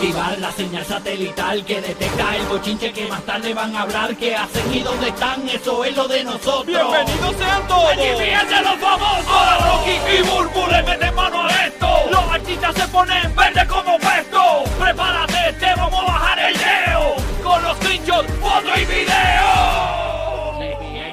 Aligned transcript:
Activar 0.00 0.38
la 0.38 0.50
señal 0.52 0.82
satelital 0.86 1.62
que 1.62 1.78
detecta 1.78 2.34
el 2.34 2.46
bochinche 2.46 2.90
que 2.90 3.06
más 3.06 3.20
tarde 3.26 3.52
van 3.52 3.76
a 3.76 3.82
hablar. 3.82 4.16
¿Qué 4.16 4.34
hacen 4.34 4.74
y 4.74 4.80
dónde 4.80 5.08
están? 5.08 5.46
Eso 5.46 5.84
es 5.84 5.94
lo 5.94 6.08
de 6.08 6.24
nosotros. 6.24 6.64
¡Bienvenidos 6.64 7.36
sean 7.36 7.68
todos! 7.68 7.92
¡Aquí 7.92 8.08
fíjense 8.18 8.62
los 8.62 8.78
famosos! 8.78 9.26
Ahora 9.28 9.58
Rocky 9.58 9.90
y 9.90 10.22
Burbu 10.22 10.66
le 10.70 10.82
meten 10.84 11.14
mano 11.14 11.44
a 11.44 11.50
esto. 11.66 11.86
Los 12.10 12.32
artistas 12.32 12.74
se 12.76 12.88
ponen 12.88 13.36
verde 13.36 13.66
como 13.66 13.98
pesto. 13.98 14.64
Prepárate, 14.78 15.52
te 15.60 15.74
vamos 15.74 16.00
a 16.00 16.04
bajar 16.06 16.38
el 16.38 16.54
leo. 16.56 17.16
Con 17.42 17.62
los 17.62 17.76
screenshots, 17.76 18.32
foto 18.40 18.70
y 18.74 18.84
video. 18.86 19.50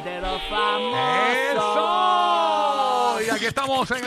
de 0.01 0.21
los 0.21 0.41
¡Eso! 1.51 3.17
Y 3.27 3.29
aquí 3.31 3.47
estamos 3.47 3.91
en 3.91 4.06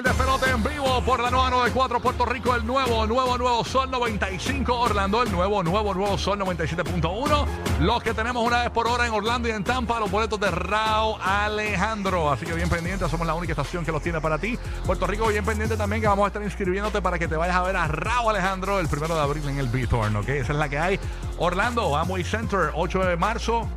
en 0.60 0.70
vivo 0.72 1.02
por 1.02 1.20
la 1.20 1.30
nueva 1.30 1.50
94 1.50 2.00
Puerto 2.00 2.24
Rico, 2.24 2.54
el 2.54 2.66
nuevo, 2.66 3.06
nuevo, 3.06 3.38
nuevo 3.38 3.64
Sol 3.64 3.90
95 3.90 4.74
Orlando, 4.74 5.22
el 5.22 5.30
nuevo, 5.30 5.62
nuevo, 5.62 5.94
nuevo 5.94 6.18
Sol 6.18 6.38
97.1. 6.38 7.46
Los 7.80 8.02
que 8.02 8.14
tenemos 8.14 8.44
una 8.44 8.62
vez 8.62 8.70
por 8.70 8.88
hora 8.88 9.06
en 9.06 9.12
Orlando 9.12 9.48
y 9.48 9.52
en 9.52 9.64
Tampa, 9.64 10.00
los 10.00 10.10
boletos 10.10 10.40
de 10.40 10.50
Rao 10.50 11.18
Alejandro. 11.22 12.30
Así 12.30 12.46
que 12.46 12.54
bien 12.54 12.68
pendiente, 12.68 13.08
somos 13.08 13.26
la 13.26 13.34
única 13.34 13.52
estación 13.52 13.84
que 13.84 13.92
los 13.92 14.02
tiene 14.02 14.20
para 14.20 14.38
ti. 14.38 14.58
Puerto 14.84 15.06
Rico, 15.06 15.28
bien 15.28 15.44
pendiente 15.44 15.76
también 15.76 16.02
que 16.02 16.08
vamos 16.08 16.24
a 16.24 16.28
estar 16.28 16.42
inscribiéndote 16.42 17.00
para 17.00 17.18
que 17.18 17.28
te 17.28 17.36
vayas 17.36 17.56
a 17.56 17.62
ver 17.62 17.76
a 17.76 17.86
Rao 17.86 18.30
Alejandro 18.30 18.80
el 18.80 18.88
primero 18.88 19.14
de 19.14 19.20
abril 19.20 19.48
en 19.48 19.58
el 19.58 19.68
Bithorn, 19.68 20.16
¿ok? 20.16 20.28
Esa 20.28 20.52
es 20.52 20.58
la 20.58 20.68
que 20.68 20.78
hay. 20.78 21.00
Orlando, 21.38 21.96
Amway 21.96 22.24
Center, 22.24 22.70
8 22.74 22.98
de 23.00 23.16
marzo. 23.16 23.68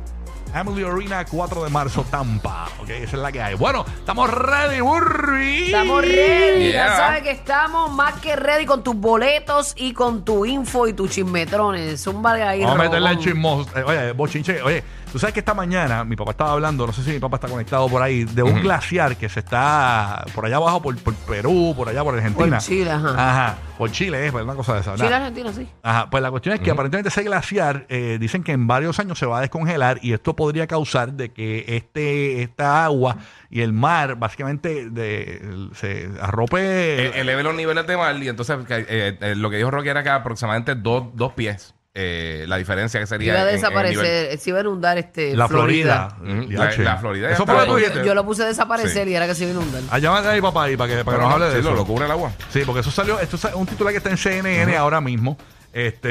Emily 0.54 0.84
Arena, 0.84 1.24
4 1.24 1.64
de 1.64 1.70
marzo, 1.70 2.04
Tampa. 2.10 2.66
Ok, 2.80 2.88
esa 2.90 3.16
es 3.16 3.22
la 3.22 3.32
que 3.32 3.42
hay. 3.42 3.54
Bueno, 3.56 3.84
estamos 3.98 4.30
ready, 4.30 4.80
Burry. 4.80 5.66
Estamos 5.66 6.02
ready, 6.02 6.70
Yeah. 6.70 6.86
ya 6.86 6.96
sabes 6.96 7.22
que 7.22 7.30
estamos 7.32 7.92
más 7.92 8.14
que 8.20 8.36
ready 8.36 8.64
con 8.64 8.84
tus 8.84 8.94
boletos 8.94 9.74
y 9.76 9.92
con 9.92 10.24
tu 10.24 10.46
info 10.46 10.86
y 10.86 10.92
tus 10.92 11.10
chismetrones. 11.10 12.06
Un 12.06 12.24
ahí, 12.26 12.60
Vamos 12.62 12.78
a 12.78 12.82
meterle 12.84 13.10
el 13.10 13.18
chismos. 13.18 13.66
eh, 13.74 13.82
oye, 13.84 14.12
bochinche. 14.12 14.62
Oye, 14.62 14.84
tú 15.14 15.20
sabes 15.20 15.32
que 15.32 15.38
esta 15.38 15.54
mañana 15.54 16.02
mi 16.02 16.16
papá 16.16 16.32
estaba 16.32 16.50
hablando, 16.50 16.88
no 16.88 16.92
sé 16.92 17.04
si 17.04 17.12
mi 17.12 17.20
papá 17.20 17.36
está 17.36 17.46
conectado 17.46 17.88
por 17.88 18.02
ahí, 18.02 18.24
de 18.24 18.42
un 18.42 18.60
glaciar 18.60 19.16
que 19.16 19.28
se 19.28 19.38
está 19.38 20.24
por 20.34 20.44
allá 20.44 20.56
abajo, 20.56 20.82
por, 20.82 20.98
por 20.98 21.14
Perú, 21.14 21.72
por 21.76 21.88
allá 21.88 22.02
por 22.02 22.16
Argentina. 22.16 22.56
Por 22.56 22.66
Chile, 22.66 22.90
ajá. 22.90 23.10
Ajá, 23.10 23.58
por 23.78 23.92
Chile, 23.92 24.26
es 24.26 24.34
una 24.34 24.56
cosa 24.56 24.74
de 24.74 24.80
esa. 24.80 24.96
Chile, 24.96 25.04
Nada. 25.04 25.18
Argentina, 25.18 25.52
sí. 25.52 25.68
Ajá, 25.84 26.10
pues 26.10 26.20
la 26.20 26.32
cuestión 26.32 26.56
es 26.56 26.60
que 26.62 26.72
aparentemente 26.72 27.10
ese 27.10 27.22
glaciar 27.22 27.86
eh, 27.90 28.18
dicen 28.20 28.42
que 28.42 28.50
en 28.50 28.66
varios 28.66 28.98
años 28.98 29.16
se 29.16 29.24
va 29.24 29.38
a 29.38 29.40
descongelar 29.42 30.00
y 30.02 30.14
esto 30.14 30.34
podría 30.34 30.66
causar 30.66 31.12
de 31.12 31.28
que 31.32 31.64
este 31.68 32.42
esta 32.42 32.84
agua 32.84 33.18
y 33.50 33.60
el 33.60 33.72
mar 33.72 34.16
básicamente 34.16 34.90
de, 34.90 35.68
se 35.74 36.10
arrope. 36.20 36.58
Eh, 36.58 37.20
eleve 37.20 37.44
los 37.44 37.54
niveles 37.54 37.86
de 37.86 37.96
mar 37.96 38.20
y 38.20 38.28
entonces 38.28 38.58
eh, 38.68 39.16
eh, 39.20 39.34
lo 39.36 39.48
que 39.48 39.58
dijo 39.58 39.70
Rocky 39.70 39.90
era 39.90 40.02
que 40.02 40.08
aproximadamente 40.08 40.74
dos, 40.74 41.04
dos 41.14 41.34
pies 41.34 41.73
eh, 41.96 42.44
la 42.48 42.56
diferencia 42.56 42.98
que 42.98 43.06
sería 43.06 43.32
Iba 43.34 43.38
a 43.38 43.42
en- 43.42 43.48
en 43.50 43.54
el 43.54 43.60
nivel. 43.60 43.70
desaparecer, 43.94 44.38
se 44.38 44.50
iba 44.50 44.58
a 44.58 44.62
inundar 44.62 44.98
este 44.98 45.36
la 45.36 45.46
Florida. 45.46 46.16
Ujú, 46.20 46.50
Yache. 46.50 46.82
la- 46.82 46.94
la 46.94 46.96
Florida 46.98 47.30
Eso 47.30 47.46
fue 47.46 47.54
lo 47.54 47.60
está 47.60 47.64
que 47.64 47.66
tú 47.70 47.74
ahí. 47.76 47.80
dijiste. 47.82 47.98
Yo, 48.00 48.04
yo 48.06 48.14
lo 48.14 48.24
puse 48.24 48.42
a 48.42 48.46
desaparecer 48.46 49.04
Sí. 49.06 49.10
y 49.12 49.14
era 49.14 49.26
que 49.28 49.34
se 49.36 49.44
iba 49.44 49.52
a 49.52 49.54
inundar. 49.62 49.82
Ah, 49.90 49.98
llámate 50.00 50.28
a 50.28 50.32
mi 50.32 50.40
papá 50.40 50.64
ahí 50.64 50.76
para 50.76 50.92
que, 50.96 51.04
para 51.04 51.18
que 51.18 51.22
nos 51.22 51.32
hable 51.32 51.44
de 51.46 51.52
Sí, 51.52 51.58
eso. 51.60 51.70
Lo, 51.70 51.76
lo 51.76 51.86
cubre 51.86 52.06
el 52.06 52.10
agua. 52.10 52.32
Sí, 52.50 52.62
porque 52.66 52.80
eso 52.80 52.90
salió, 52.90 53.20
esto 53.20 53.36
es 53.36 53.44
un 53.54 53.66
titular 53.66 53.92
que 53.92 53.98
está 53.98 54.10
en 54.10 54.16
CNN 54.16 54.76
ahora 54.76 55.00
mismo. 55.00 55.38
Este, 55.72 56.08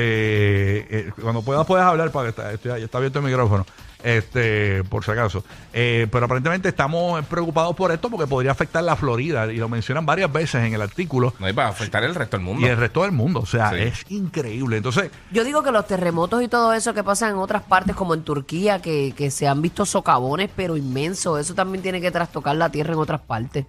eh, 1.00 1.12
cuando 1.22 1.42
puedas 1.42 1.66
puedes 1.66 1.86
hablar 1.86 2.12
para 2.12 2.26
que 2.26 2.30
está, 2.30 2.52
está, 2.54 2.78
está 2.78 2.98
abierto 2.98 3.20
el 3.20 3.26
micrófono. 3.26 3.66
Este, 4.04 4.84
por 4.84 5.04
si 5.06 5.12
acaso. 5.12 5.44
Eh, 5.72 6.08
pero 6.12 6.26
aparentemente 6.26 6.68
estamos 6.68 7.24
preocupados 7.26 7.74
por 7.76 7.92
esto 7.92 8.10
porque 8.10 8.28
podría 8.28 8.52
afectar 8.52 8.84
la 8.84 8.96
Florida 8.98 9.52
y 9.52 9.56
lo 9.58 9.70
mencionan 9.70 10.06
varias 10.06 10.32
veces 10.32 10.64
en 10.66 10.74
el 10.74 10.82
artículo 10.82 11.34
No 11.40 11.46
hay 11.46 11.54
para 11.54 11.70
afectar 11.70 12.04
el 12.04 12.14
resto 12.14 12.36
del 12.38 12.46
mundo. 12.46 12.66
y 12.66 12.70
el 12.70 12.76
resto 12.78 13.04
del 13.04 13.14
mundo. 13.14 13.40
O 13.40 13.46
sea, 13.46 13.70
Sí. 13.70 13.78
es 13.80 14.06
increíble. 14.10 14.76
Entonces, 14.78 15.10
Yo 15.32 15.44
digo 15.46 15.64
que 15.64 15.72
los 15.72 15.88
terremotos 15.88 16.44
y 16.44 16.50
todo 16.50 16.74
eso 16.74 16.94
que 16.94 17.04
pasa 17.04 17.30
en 17.30 17.36
otras 17.36 17.64
partes, 17.64 17.96
como 17.96 18.14
en 18.14 18.24
Turquía, 18.24 18.82
que, 18.82 19.14
que 19.16 19.32
se 19.32 19.48
han 19.48 19.62
visto 19.62 19.86
socavones, 19.86 20.50
pero 20.54 20.76
inmensos, 20.76 21.40
eso 21.40 21.54
también 21.56 21.82
tiene 21.82 22.02
que 22.02 22.12
trastocar 22.12 22.56
la 22.58 22.70
tierra 22.70 22.94
en 22.94 23.00
otras 23.00 23.22
partes. 23.22 23.66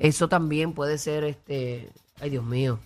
Eso 0.00 0.28
también 0.28 0.72
puede 0.72 0.98
ser, 0.98 1.24
este, 1.24 1.88
ay 2.20 2.30
Dios 2.30 2.44
mío, 2.44 2.78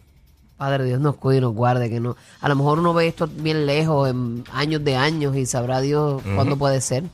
Padre 0.56 0.84
Dios 0.84 1.00
nos 1.00 1.16
cuide 1.16 1.38
y 1.38 1.40
nos 1.42 1.54
guarde, 1.54 1.90
que 1.90 2.00
no, 2.00 2.16
a 2.40 2.48
lo 2.48 2.56
mejor 2.56 2.78
uno 2.78 2.94
ve 2.94 3.06
esto 3.06 3.28
bien 3.28 3.66
lejos, 3.66 4.08
en 4.08 4.44
años 4.52 4.82
de 4.82 4.96
años, 4.96 5.36
y 5.36 5.46
sabrá 5.46 5.80
Dios 5.80 6.22
cuándo 6.34 6.56
puede 6.56 6.80
ser. 6.80 7.04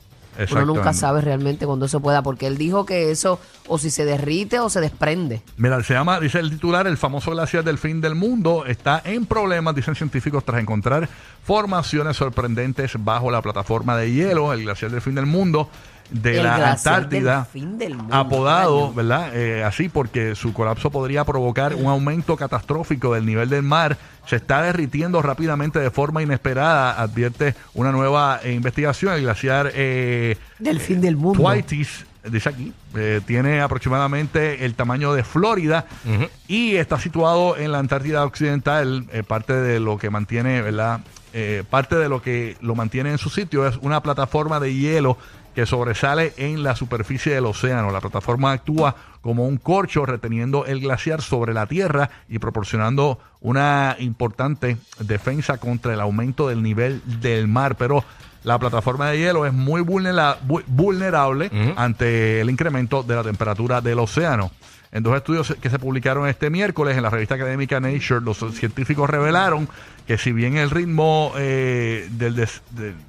Uno 0.51 0.65
nunca 0.65 0.95
sabe 0.95 1.21
realmente 1.21 1.67
cuándo 1.67 1.87
eso 1.87 2.01
pueda, 2.01 2.23
porque 2.23 2.47
él 2.47 2.57
dijo 2.57 2.87
que 2.87 3.11
eso 3.11 3.39
o 3.69 3.79
si 3.79 3.91
se 3.91 4.05
derrite 4.05 4.61
o 4.61 4.71
se 4.71 4.81
desprende. 4.81 5.43
Mira, 5.57 5.83
se 5.83 5.93
llama, 5.93 6.21
dice 6.21 6.39
el 6.39 6.51
titular, 6.51 6.87
el 6.87 6.97
famoso 6.97 7.33
glaciar 7.33 7.65
del 7.65 7.79
fin 7.79 8.01
del 8.01 8.15
mundo 8.15 8.65
está 8.67 9.03
en 9.05 9.27
problemas, 9.27 9.75
dicen 9.75 9.95
científicos, 9.95 10.45
tras 10.45 10.61
encontrar 10.61 11.09
formaciones 11.45 12.17
sorprendentes 12.17 12.93
bajo 12.99 13.31
la 13.31 13.43
plataforma 13.43 13.97
de 13.97 14.13
hielo, 14.13 14.53
el 14.53 14.63
glaciar 14.63 14.91
del 14.91 15.03
fin 15.03 15.15
del 15.15 15.27
mundo 15.27 15.69
de 16.12 16.39
El 16.39 16.45
la 16.45 16.73
Antártida, 16.73 17.37
del 17.39 17.47
fin 17.47 17.78
del 17.78 17.97
mundo, 17.97 18.15
apodado. 18.15 18.93
¿verdad? 18.93 19.31
Eh, 19.34 19.65
así 19.65 19.89
porque 19.89 20.34
su 20.34 20.53
colapso 20.53 20.91
podría 20.91 21.25
provocar 21.25 21.75
un 21.75 21.87
aumento 21.87 22.37
catastrófico 22.37 23.15
del 23.15 23.27
nivel 23.27 23.49
del 23.49 23.62
mar. 23.62 23.97
Se 24.27 24.37
está 24.37 24.62
derritiendo 24.62 25.21
rápidamente 25.23 25.78
de 25.81 25.91
forma 25.91 26.23
inesperada, 26.23 27.00
advierte 27.00 27.55
una 27.75 27.91
nueva 27.93 28.41
eh, 28.45 28.53
investigación. 28.53 29.15
El 29.15 29.23
glaciar 29.23 29.71
eh, 29.75 30.37
Del 30.59 30.78
fin 30.81 31.00
del 31.00 31.17
mundo. 31.17 31.43
Twitis, 31.43 32.06
dice 32.31 32.49
aquí, 32.50 32.73
eh, 32.94 33.21
tiene 33.27 33.61
aproximadamente 33.61 34.65
el 34.65 34.75
tamaño 34.75 35.12
de 35.15 35.25
Florida 35.25 35.87
y 36.47 36.77
está 36.77 37.00
situado 37.00 37.56
en 37.56 37.73
la 37.73 37.79
Antártida 37.79 38.25
Occidental. 38.25 39.06
eh, 39.12 39.23
parte 39.23 39.55
de 39.55 39.81
lo 39.81 39.99
que 39.99 40.11
mantiene, 40.11 40.62
¿verdad? 40.62 41.00
Eh, 41.34 41.65
parte 41.69 41.97
de 41.97 42.09
lo 42.11 42.21
que 42.21 42.56
lo 42.61 42.75
mantiene 42.75 43.11
en 43.11 43.17
su 43.19 43.31
sitio 43.31 43.67
es 43.67 43.77
una 43.81 44.03
plataforma 44.03 44.61
de 44.61 44.75
hielo 44.75 45.17
que 45.55 45.67
sobresale 45.67 46.33
en 46.37 46.63
la 46.63 46.75
superficie 46.77 47.35
del 47.35 47.47
océano. 47.47 47.91
La 47.91 48.01
plataforma 48.01 48.53
actúa 48.53 48.95
como 49.21 49.47
un 49.47 49.57
corcho 49.57 50.05
reteniendo 50.07 50.67
el 50.67 50.81
glaciar 50.81 51.23
sobre 51.23 51.53
la 51.55 51.67
Tierra 51.67 52.11
y 52.29 52.39
proporcionando 52.39 53.19
una 53.41 53.97
importante 53.99 54.77
defensa 54.99 55.59
contra 55.59 55.95
el 55.95 56.01
aumento 56.01 56.49
del 56.49 56.62
nivel 56.62 57.03
del 57.21 57.49
mar. 57.49 57.77
Pero 57.77 58.05
la 58.45 58.59
plataforma 58.59 59.09
de 59.11 59.19
hielo 59.19 59.47
es 59.47 59.53
muy 59.53 59.83
vulnera- 59.83 60.39
vu- 60.47 60.65
vulnerable 60.67 61.51
ante 61.77 62.41
el 62.41 62.51
incremento 62.51 63.03
de 63.03 63.15
la 63.15 63.23
temperatura 63.23 63.81
del 63.81 63.99
océano. 64.01 64.51
En 64.93 65.03
dos 65.03 65.17
estudios 65.17 65.55
que 65.61 65.71
se 65.71 65.79
publicaron 65.79 66.29
este 66.29 66.51
miércoles 66.51 66.97
en 66.99 67.03
la 67.03 67.09
revista 67.09 67.35
académica 67.37 67.81
Nature, 67.81 68.21
los 68.21 68.39
científicos 68.53 69.09
revelaron 69.09 69.67
que 70.07 70.19
si 70.19 70.33
bien 70.33 70.59
el 70.59 70.69
ritmo 70.69 71.33
eh, 71.39 72.07
del 72.11 72.35
des- 72.37 72.61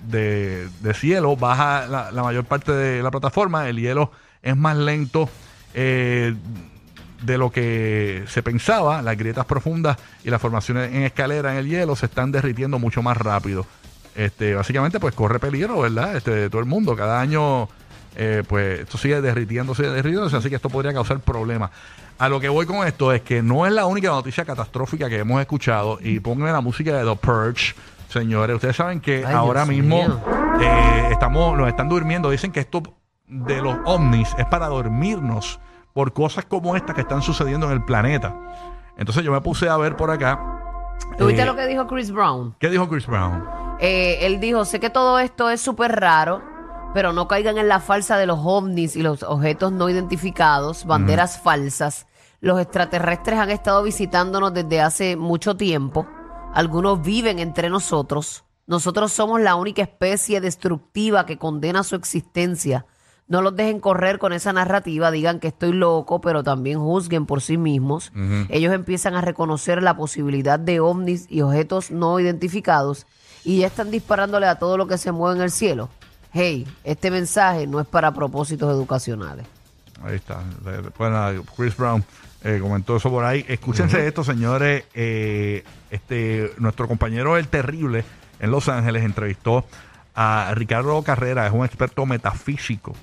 de, 0.08 0.70
deshielo 0.80 1.36
baja 1.36 1.86
la, 1.88 2.12
la 2.12 2.24
mayor 2.24 2.46
parte 2.46 2.72
de 2.72 3.04
la 3.04 3.12
plataforma, 3.12 3.68
el 3.68 3.78
hielo 3.82 4.12
es 4.42 4.56
más 4.56 4.78
lento 4.78 5.30
eh, 5.74 6.34
de 7.22 7.38
lo 7.38 7.52
que 7.52 8.24
se 8.28 8.42
pensaba. 8.44 9.02
Las 9.02 9.18
grietas 9.18 9.46
profundas 9.46 9.98
y 10.24 10.30
las 10.30 10.42
formaciones 10.42 10.94
en 10.94 11.04
escalera 11.04 11.52
en 11.52 11.58
el 11.58 11.68
hielo 11.68 11.98
se 11.98 12.06
están 12.06 12.32
derritiendo 12.32 12.80
mucho 12.80 13.02
más 13.03 13.18
rápido. 13.18 13.66
Este, 14.16 14.53
básicamente, 14.56 15.00
pues 15.02 15.16
corre 15.16 15.40
peligro, 15.40 15.82
¿verdad? 15.82 16.16
Este, 16.16 16.50
todo 16.50 16.62
el 16.62 16.68
mundo, 16.68 16.96
cada 16.96 17.20
año, 17.20 17.68
eh, 18.16 18.44
pues 18.48 18.82
esto 18.82 18.98
sigue 18.98 19.22
derritiéndose, 19.22 19.84
derritiéndose, 19.84 20.38
así 20.38 20.50
que 20.50 20.56
esto 20.56 20.70
podría 20.70 20.94
causar 20.94 21.20
problemas. 21.20 21.72
A 22.20 22.30
lo 22.30 22.40
que 22.40 22.50
voy 22.50 22.66
con 22.66 22.88
esto 22.88 23.12
es 23.12 23.22
que 23.22 23.42
no 23.42 23.66
es 23.66 23.74
la 23.74 23.86
única 23.86 24.10
noticia 24.10 24.46
catastrófica 24.46 25.10
que 25.10 25.20
hemos 25.20 25.42
escuchado. 25.42 25.98
Y 26.02 26.20
pónganme 26.20 26.52
la 26.52 26.62
música 26.62 26.96
de 26.96 27.04
The 27.04 27.16
Purge, 27.16 27.74
señores. 28.08 28.56
Ustedes 28.56 28.76
saben 28.76 29.02
que 29.02 29.26
Ay, 29.26 29.34
ahora 29.34 29.66
Dios 29.66 29.76
mismo 29.76 30.22
eh, 30.62 31.10
estamos, 31.12 31.58
nos 31.58 31.68
están 31.68 31.90
durmiendo. 31.90 32.30
Dicen 32.30 32.52
que 32.52 32.60
esto 32.60 32.84
de 33.28 33.62
los 33.62 33.78
ovnis 33.86 34.30
es 34.38 34.46
para 34.46 34.68
dormirnos 34.68 35.60
por 35.94 36.14
cosas 36.14 36.46
como 36.46 36.76
estas 36.76 36.96
que 36.96 37.02
están 37.02 37.22
sucediendo 37.22 37.66
en 37.68 37.74
el 37.74 37.84
planeta. 37.84 38.36
Entonces 38.98 39.24
yo 39.24 39.32
me 39.32 39.42
puse 39.42 39.68
a 39.70 39.78
ver 39.78 39.96
por 39.96 40.12
acá. 40.12 40.40
¿Tuviste 41.18 41.42
eh, 41.42 41.46
lo 41.46 41.56
que 41.56 41.66
dijo 41.66 41.88
Chris 41.88 42.12
Brown? 42.12 42.56
¿Qué 42.60 42.70
dijo 42.70 42.88
Chris 42.88 43.08
Brown? 43.08 43.44
Eh, 43.80 44.20
él 44.22 44.40
dijo, 44.40 44.66
sé 44.66 44.80
que 44.80 44.90
todo 44.90 45.20
esto 45.20 45.50
es 45.50 45.60
súper 45.62 46.00
raro, 46.00 46.42
pero 46.93 47.11
no 47.11 47.28
caigan 47.28 47.57
en 47.57 47.67
la 47.67 47.79
falsa 47.79 48.17
de 48.17 48.25
los 48.25 48.40
ovnis 48.43 48.95
y 48.95 49.01
los 49.01 49.23
objetos 49.23 49.72
no 49.72 49.90
identificados, 49.90 50.85
banderas 50.85 51.40
falsas. 51.40 52.07
Los 52.40 52.59
extraterrestres 52.59 53.40
han 53.40 53.49
estado 53.49 53.84
visitándonos 53.84 54.53
desde 54.53 54.81
hace 54.81 55.16
mucho 55.16 55.55
tiempo. 55.57 56.07
Algunos 56.53 57.01
viven 57.01 57.40
entre 57.40 57.69
nosotros. 57.69 58.43
Nosotros 58.67 59.11
somos 59.11 59.41
la 59.41 59.55
única 59.55 59.81
especie 59.81 60.40
destructiva 60.40 61.25
que 61.25 61.37
condena 61.37 61.84
su 61.84 61.95
existencia. 61.95 62.85
No 63.28 63.41
los 63.41 63.55
dejen 63.55 63.79
correr 63.79 64.19
con 64.19 64.34
esa 64.34 64.53
narrativa, 64.53 65.09
digan 65.09 65.40
que 65.40 65.47
estoy 65.47 65.72
loco, 65.72 66.22
pero 66.22 66.43
también 66.43 66.79
juzguen 66.79 67.25
por 67.25 67.41
sí 67.41 67.57
mismos. 67.57 68.11
Ellos 68.49 68.73
empiezan 68.73 69.16
a 69.16 69.22
reconocer 69.22 69.81
la 69.81 69.95
posibilidad 69.95 70.59
de 70.59 70.79
ovnis 70.79 71.25
y 71.29 71.41
objetos 71.41 71.91
no 71.91 72.19
identificados 72.19 73.07
y 73.43 73.59
ya 73.59 73.67
están 73.67 73.91
disparándole 73.91 74.47
a 74.47 74.59
todo 74.59 74.78
lo 74.78 74.87
que 74.87 74.97
se 74.97 75.11
mueve 75.11 75.37
en 75.37 75.43
el 75.43 75.51
cielo. 75.51 75.90
Hey, 76.34 76.68
este 76.84 77.12
mensaje 77.12 77.68
no 77.68 77.80
es 77.80 77.88
para 77.88 78.12
propósitos 78.12 78.72
educacionales. 78.72 79.46
Ahí 80.03 80.16
está. 80.16 80.41
Nada, 81.00 81.34
Chris 81.56 81.78
Brown 81.78 82.03
eh, 82.44 82.59
comentó 82.62 82.97
eso 82.97 83.09
por 83.09 83.24
ahí. 83.24 83.46
Escúchense 83.47 84.06
esto, 84.06 84.24
señores. 84.24 84.85
Eh, 84.94 85.64
este, 85.91 86.52
nuestro 86.58 86.88
compañero 86.88 87.38
El 87.38 87.47
Terrible 87.47 88.03
en 88.40 88.52
Los 88.52 88.68
Ángeles 88.68 89.03
entrevistó 89.03 89.64
a 90.16 90.52
Ricardo 90.56 91.02
Carrera, 91.03 91.47
es 91.47 91.53
un 91.53 91.66
experto 91.66 92.06
metafísico. 92.06 92.94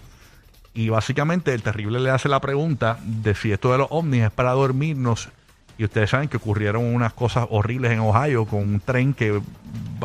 Y 0.75 0.89
básicamente 0.89 1.55
el 1.55 1.63
Terrible 1.63 1.99
le 2.01 2.11
hace 2.11 2.29
la 2.29 2.41
pregunta 2.41 2.99
de 3.03 3.35
si 3.35 3.51
esto 3.53 3.73
de 3.73 3.79
los 3.79 3.89
ovnis 3.91 4.25
es 4.25 4.31
para 4.31 4.53
dormirnos. 4.53 5.29
Y 5.81 5.85
ustedes 5.85 6.11
saben 6.11 6.29
que 6.29 6.37
ocurrieron 6.37 6.85
unas 6.85 7.15
cosas 7.15 7.47
horribles 7.49 7.91
en 7.93 8.01
Ohio 8.01 8.45
con 8.45 8.59
un 8.61 8.81
tren 8.81 9.15
que 9.15 9.41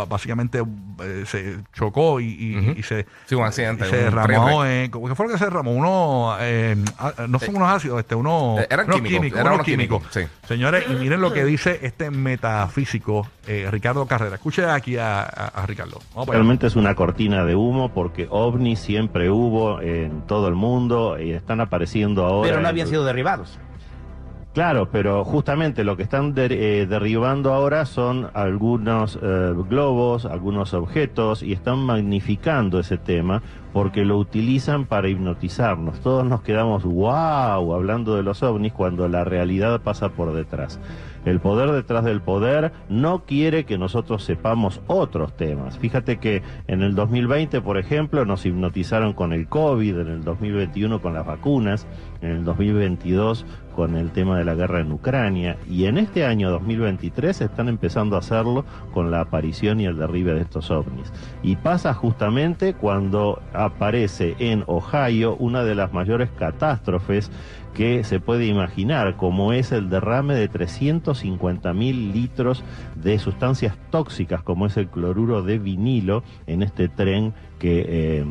básicamente 0.08 0.64
eh, 1.04 1.24
se 1.26 1.58
chocó 1.74 2.22
y, 2.22 2.28
y- 2.28 2.58
Ujú. 2.58 2.80
y 2.80 2.84
se, 2.84 3.06
Sí, 3.26 3.36
un 3.36 3.44
accidente, 3.44 3.86
y 3.86 3.90
se 3.90 3.98
un 3.98 4.04
derramó. 4.06 4.64
eh, 4.66 4.90
¿Qué 4.90 5.16
fue 5.16 5.26
lo 5.26 5.34
que 5.34 5.38
se 5.38 5.44
derramó? 5.44 5.74
Uno, 5.74 6.38
eh, 6.40 6.78
ah, 6.98 7.14
no 7.28 7.40
son 7.40 7.58
unos 7.58 7.70
ácidos, 7.70 8.00
este, 8.00 8.16
uno, 8.16 8.56
Eh, 8.60 8.68
eran 8.70 8.86
unos 8.88 9.02
químicos, 9.02 9.38
eran 9.38 9.54
unos 9.54 9.66
químicos, 9.66 10.04
sí. 10.12 10.22
Señores, 10.48 10.86
y 10.90 10.94
miren 10.94 11.20
lo 11.20 11.34
que 11.34 11.44
dice 11.44 11.78
este 11.84 12.10
metafísico 12.10 13.28
eh, 13.46 13.68
Ricardo 13.70 14.06
Carrera. 14.06 14.36
Escuche 14.36 14.66
aquí 14.66 14.96
a, 14.98 15.24
a- 15.24 15.48
a 15.48 15.66
Ricardo. 15.66 16.00
Vamos 16.14 16.14
para 16.14 16.22
allá. 16.24 16.32
Realmente 16.34 16.68
es 16.68 16.78
una 16.78 16.96
cortina 16.96 17.44
de 17.44 17.56
humo 17.56 17.94
porque 17.94 18.28
ovnis 18.30 18.80
siempre 18.80 19.30
hubo 19.30 19.82
en 19.82 20.22
todo 20.22 20.48
el 20.48 20.56
mundo 20.56 21.20
y 21.20 21.32
están 21.32 21.60
apareciendo 21.60 22.24
ahora. 22.26 22.48
Pero 22.48 22.56
no 22.62 22.62
en- 22.62 22.66
habían 22.68 22.88
sido 22.88 23.04
derribados. 23.04 23.60
Claro, 24.56 24.88
pero 24.90 25.26
justamente 25.26 25.84
lo 25.84 25.98
que 25.98 26.04
están 26.04 26.34
eh, 26.38 26.88
derribando 26.90 27.54
ahora 27.54 27.86
son 27.86 28.30
algunos 28.34 29.20
eh, 29.22 29.54
globos, 29.70 30.24
algunos 30.26 30.74
objetos 30.74 31.44
y 31.44 31.52
están 31.52 31.80
magnificando 31.80 32.80
ese 32.80 32.98
tema 32.98 33.44
porque 33.74 34.06
lo 34.06 34.18
utilizan 34.18 34.86
para 34.86 35.10
hipnotizarnos. 35.10 36.00
Todos 36.00 36.26
nos 36.26 36.42
quedamos 36.42 36.86
wow 36.86 37.74
hablando 37.74 38.16
de 38.16 38.24
los 38.24 38.42
ovnis 38.44 38.72
cuando 38.72 39.10
la 39.10 39.26
realidad 39.26 39.82
pasa 39.82 40.08
por 40.08 40.34
detrás. 40.34 40.80
El 41.26 41.42
poder 41.42 41.72
detrás 41.72 42.06
del 42.06 42.22
poder 42.22 42.72
no 42.88 43.26
quiere 43.26 43.66
que 43.66 43.78
nosotros 43.78 44.24
sepamos 44.24 44.80
otros 44.88 45.36
temas. 45.36 45.78
Fíjate 45.80 46.18
que 46.18 46.44
en 46.68 46.84
el 46.84 46.96
2020, 46.96 47.60
por 47.60 47.78
ejemplo, 47.78 48.24
nos 48.24 48.46
hipnotizaron 48.46 49.12
con 49.12 49.34
el 49.34 49.48
COVID, 49.48 50.00
en 50.00 50.08
el 50.08 50.24
2021 50.24 51.02
con 51.02 51.14
las 51.14 51.26
vacunas, 51.26 51.86
en 52.22 52.30
el 52.30 52.46
2022 52.46 53.46
con 53.76 53.98
el 53.98 54.12
tema 54.12 54.38
de 54.38 54.46
la 54.46 54.56
guerra 54.56 54.80
en 54.80 54.92
Ucrania 54.92 55.58
y 55.70 55.86
en 55.86 55.98
este 55.98 56.26
año 56.26 56.50
2023 56.50 57.42
están 57.42 57.68
empezando 57.68 58.16
a 58.16 58.20
hacerlo 58.20 58.66
con 58.94 59.12
la 59.12 59.20
aparición 59.20 59.82
y 59.82 59.86
el 59.86 59.98
derribe 59.98 60.34
de 60.34 60.42
estos 60.42 60.72
ovnis. 60.72 61.12
Y 61.44 61.58
pasa 61.58 61.94
justamente 61.94 62.74
cuando 62.74 63.42
aparece 63.54 64.36
en 64.40 64.64
Ohio 64.68 65.36
una 65.36 65.64
de 65.64 65.76
las 65.76 65.92
mayores 65.92 66.30
catástrofes 66.32 67.30
que 67.74 68.06
se 68.06 68.22
puede 68.22 68.46
imaginar, 68.46 69.18
como 69.18 69.52
es 69.52 69.74
el 69.74 69.90
derrame 69.90 70.34
de 70.36 70.48
350 70.48 71.74
mil 71.74 72.14
litros 72.14 72.64
de 72.96 73.20
sustancias 73.20 73.78
tóxicas, 73.92 74.42
como 74.42 74.66
es 74.68 74.78
el 74.78 74.88
cloruro 74.88 75.44
de 75.44 75.60
vinilo, 75.60 76.24
en 76.48 76.64
este 76.64 76.88
tren 76.88 77.34
que 77.60 77.86
eh, 77.88 78.26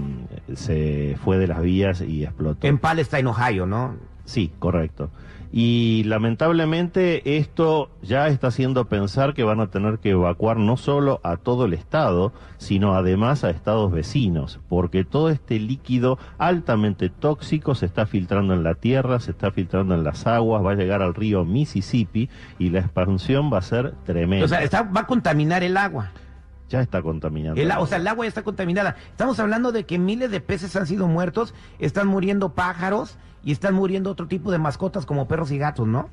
se 0.55 1.17
fue 1.23 1.37
de 1.37 1.47
las 1.47 1.61
vías 1.61 2.01
y 2.01 2.25
explotó. 2.25 2.67
En 2.67 2.79
Palestine, 2.79 3.29
Ohio, 3.29 3.67
¿no? 3.67 3.97
Sí, 4.25 4.51
correcto. 4.59 5.11
Y 5.57 6.03
lamentablemente 6.07 7.37
esto 7.39 7.89
ya 8.03 8.27
está 8.27 8.49
haciendo 8.49 8.87
pensar 8.89 9.35
que 9.35 9.45
van 9.45 9.61
a 9.61 9.69
tener 9.69 10.01
que 10.01 10.11
evacuar 10.11 10.57
no 10.57 10.77
solo 10.77 11.21
a 11.23 11.37
todo 11.37 11.67
el 11.67 11.75
estado, 11.75 12.33
sino 12.59 12.97
además 12.97 13.45
a 13.45 13.51
estados 13.51 13.93
vecinos, 13.93 14.59
porque 14.69 15.05
todo 15.05 15.31
este 15.31 15.61
líquido 15.61 16.19
altamente 16.39 17.09
tóxico 17.09 17.77
se 17.77 17.87
está 17.87 18.05
filtrando 18.05 18.53
en 18.53 18.65
la 18.65 18.75
tierra, 18.75 19.21
se 19.21 19.31
está 19.31 19.53
filtrando 19.53 19.95
en 19.95 20.03
las 20.03 20.27
aguas, 20.27 20.65
va 20.65 20.73
a 20.73 20.75
llegar 20.75 21.03
al 21.03 21.15
río 21.15 21.45
Mississippi 21.45 22.29
y 22.59 22.71
la 22.71 22.81
expansión 22.81 23.49
va 23.53 23.59
a 23.59 23.63
ser 23.63 23.93
tremenda. 24.05 24.47
O 24.47 24.49
sea, 24.49 24.61
está- 24.63 24.83
va 24.83 25.03
a 25.03 25.07
contaminar 25.07 25.63
el 25.63 25.77
agua. 25.77 26.11
ya 26.69 26.81
está 26.81 27.01
contaminando. 27.03 27.61
El 27.61 27.71
o 27.71 27.87
sea, 27.87 27.99
el 27.99 28.09
agua 28.09 28.25
ya 28.25 28.29
está 28.31 28.43
contaminada. 28.43 28.97
Estamos 29.11 29.39
hablando 29.39 29.71
de 29.71 29.85
que 29.85 29.99
miles 29.99 30.33
de 30.33 30.41
peces 30.41 30.75
han 30.75 30.89
sido 30.89 31.07
muertos, 31.07 31.55
están 31.79 32.09
muriendo 32.09 32.55
pájaros 32.55 33.17
y 33.45 33.53
están 33.53 33.75
muriendo 33.75 34.11
otro 34.11 34.27
tipo 34.27 34.51
de 34.51 34.59
mascotas 34.59 35.07
como 35.07 35.29
perros 35.29 35.51
y 35.51 35.59
gatos, 35.59 35.87
¿no? 35.87 36.09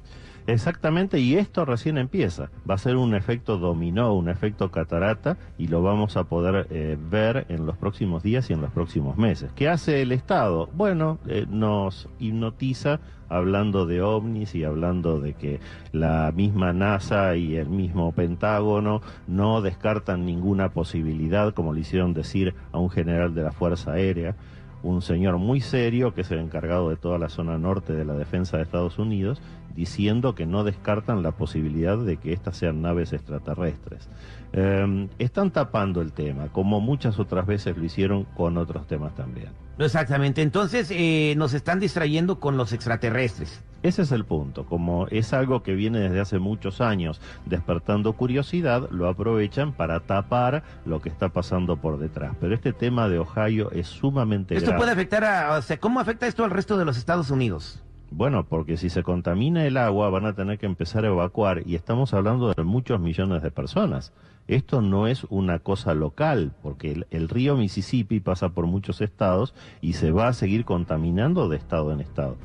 Exactamente, 0.48 1.20
y 1.20 1.36
esto 1.36 1.66
recién 1.66 1.98
empieza. 1.98 2.50
Va 2.70 2.76
a 2.76 2.78
ser 2.80 2.96
un 2.96 3.14
efecto 3.14 3.58
dominó, 3.58 4.14
un 4.14 4.28
efecto 4.28 4.72
catarata, 4.72 5.38
y 5.58 5.68
lo 5.68 5.84
vamos 5.84 6.18
a 6.18 6.24
poder 6.24 6.68
eh, 6.72 6.98
ver 7.00 7.46
en 7.50 7.66
los 7.66 7.78
próximos 7.78 8.24
días 8.24 8.50
y 8.50 8.54
en 8.54 8.62
los 8.62 8.72
próximos 8.72 9.18
meses. 9.18 9.52
¿Qué 9.56 9.70
hace 9.70 10.02
el 10.02 10.12
Estado? 10.12 10.68
Bueno, 10.74 11.20
eh, 11.28 11.46
nos 11.50 12.10
hipnotiza 12.20 13.00
hablando 13.30 13.86
de 13.86 14.02
ovnis 14.02 14.56
y 14.56 14.64
hablando 14.64 15.22
de 15.22 15.34
que 15.36 15.60
la 15.94 16.34
misma 16.36 16.74
NASA 16.74 17.36
y 17.36 17.56
el 17.56 17.70
mismo 17.70 18.12
Pentágono 18.12 19.02
no 19.28 19.62
descartan 19.62 20.26
ninguna 20.26 20.70
posibilidad, 20.70 21.54
como 21.54 21.72
le 21.72 21.82
hicieron 21.82 22.14
decir 22.14 22.56
a 22.74 22.80
un 22.80 22.90
general 22.90 23.34
de 23.34 23.44
la 23.44 23.52
Fuerza 23.52 23.94
Aérea 23.94 24.36
un 24.84 25.02
señor 25.02 25.38
muy 25.38 25.62
serio 25.62 26.14
que 26.14 26.22
es 26.22 26.32
el 26.32 26.40
encargado 26.40 26.90
de 26.90 26.96
toda 26.96 27.18
la 27.18 27.30
zona 27.30 27.58
norte 27.58 27.94
de 27.94 28.06
la 28.06 28.14
defensa 28.14 28.58
de 28.58 28.64
Estados 28.64 28.98
Unidos, 29.00 29.42
diciendo 29.76 30.36
que 30.36 30.46
no 30.46 30.64
descartan 30.64 31.24
la 31.24 31.32
posibilidad 31.32 31.98
de 31.98 32.18
que 32.18 32.34
estas 32.34 32.58
sean 32.58 32.82
naves 32.82 33.14
extraterrestres. 33.14 34.10
Eh, 34.54 35.08
están 35.20 35.52
tapando 35.52 36.02
el 36.02 36.12
tema, 36.12 36.48
como 36.50 36.82
muchas 36.82 37.20
otras 37.20 37.46
veces 37.46 37.78
lo 37.78 37.86
hicieron 37.86 38.26
con 38.36 38.58
otros 38.58 38.88
temas 38.88 39.16
también. 39.16 39.50
Exactamente. 39.86 40.42
Entonces 40.42 40.90
eh, 40.92 41.34
nos 41.38 41.54
están 41.54 41.80
distrayendo 41.80 42.40
con 42.40 42.58
los 42.58 42.74
extraterrestres. 42.74 43.62
Ese 43.84 44.04
es 44.04 44.12
el 44.12 44.26
punto. 44.26 44.66
Como 44.66 45.08
es 45.08 45.34
algo 45.34 45.64
que 45.64 45.74
viene 45.74 46.00
desde 46.00 46.20
hace 46.20 46.40
muchos 46.40 46.82
años 46.82 47.20
despertando 47.46 48.14
curiosidad, 48.14 48.88
lo 48.92 49.08
aprovechan 49.10 49.74
para 49.74 50.02
tapar 50.02 50.64
lo 50.86 51.02
que 51.02 51.10
está 51.10 51.30
pasando 51.30 51.78
por 51.78 51.98
detrás. 51.98 52.36
Pero 52.40 52.54
este 52.54 52.74
tema 52.74 53.10
de 53.10 53.20
Ohio 53.20 53.72
es 53.72 53.88
sumamente 53.88 54.56
Esto 54.56 54.68
grave. 54.68 54.80
puede 54.80 54.92
afectar 54.92 55.24
a, 55.24 55.58
o 55.58 55.62
sea, 55.62 55.80
¿cómo 55.80 56.00
afecta 56.00 56.28
esto 56.28 56.44
al 56.44 56.52
resto 56.52 56.78
de 56.78 56.86
los 56.86 56.98
Estados 56.98 57.32
Unidos? 57.32 57.82
Bueno, 58.12 58.46
porque 58.46 58.78
si 58.78 58.90
se 58.90 59.04
contamina 59.04 59.66
el 59.66 59.78
agua 59.78 60.10
van 60.10 60.26
a 60.26 60.34
tener 60.34 60.60
que 60.60 60.66
empezar 60.66 61.06
a 61.06 61.08
evacuar 61.08 61.64
y 61.66 61.76
estamos 61.76 62.14
hablando 62.14 62.54
de 62.54 62.64
muchos 62.64 63.00
millones 63.00 63.42
de 63.42 63.52
personas. 63.52 64.12
Esto 64.56 64.82
no 64.82 65.08
es 65.08 65.24
una 65.30 65.60
cosa 65.60 65.94
local, 65.94 66.52
porque 66.62 66.92
el, 66.92 67.08
el 67.10 67.30
río 67.30 67.56
Mississippi 67.56 68.20
pasa 68.20 68.50
por 68.50 68.66
muchos 68.68 69.00
estados 69.02 69.54
y 69.82 69.94
se 69.94 70.12
va 70.12 70.28
a 70.28 70.34
seguir 70.34 70.66
contaminando 70.66 71.48
de 71.48 71.58
estado 71.58 71.92
en 71.94 72.02
estado. 72.02 72.38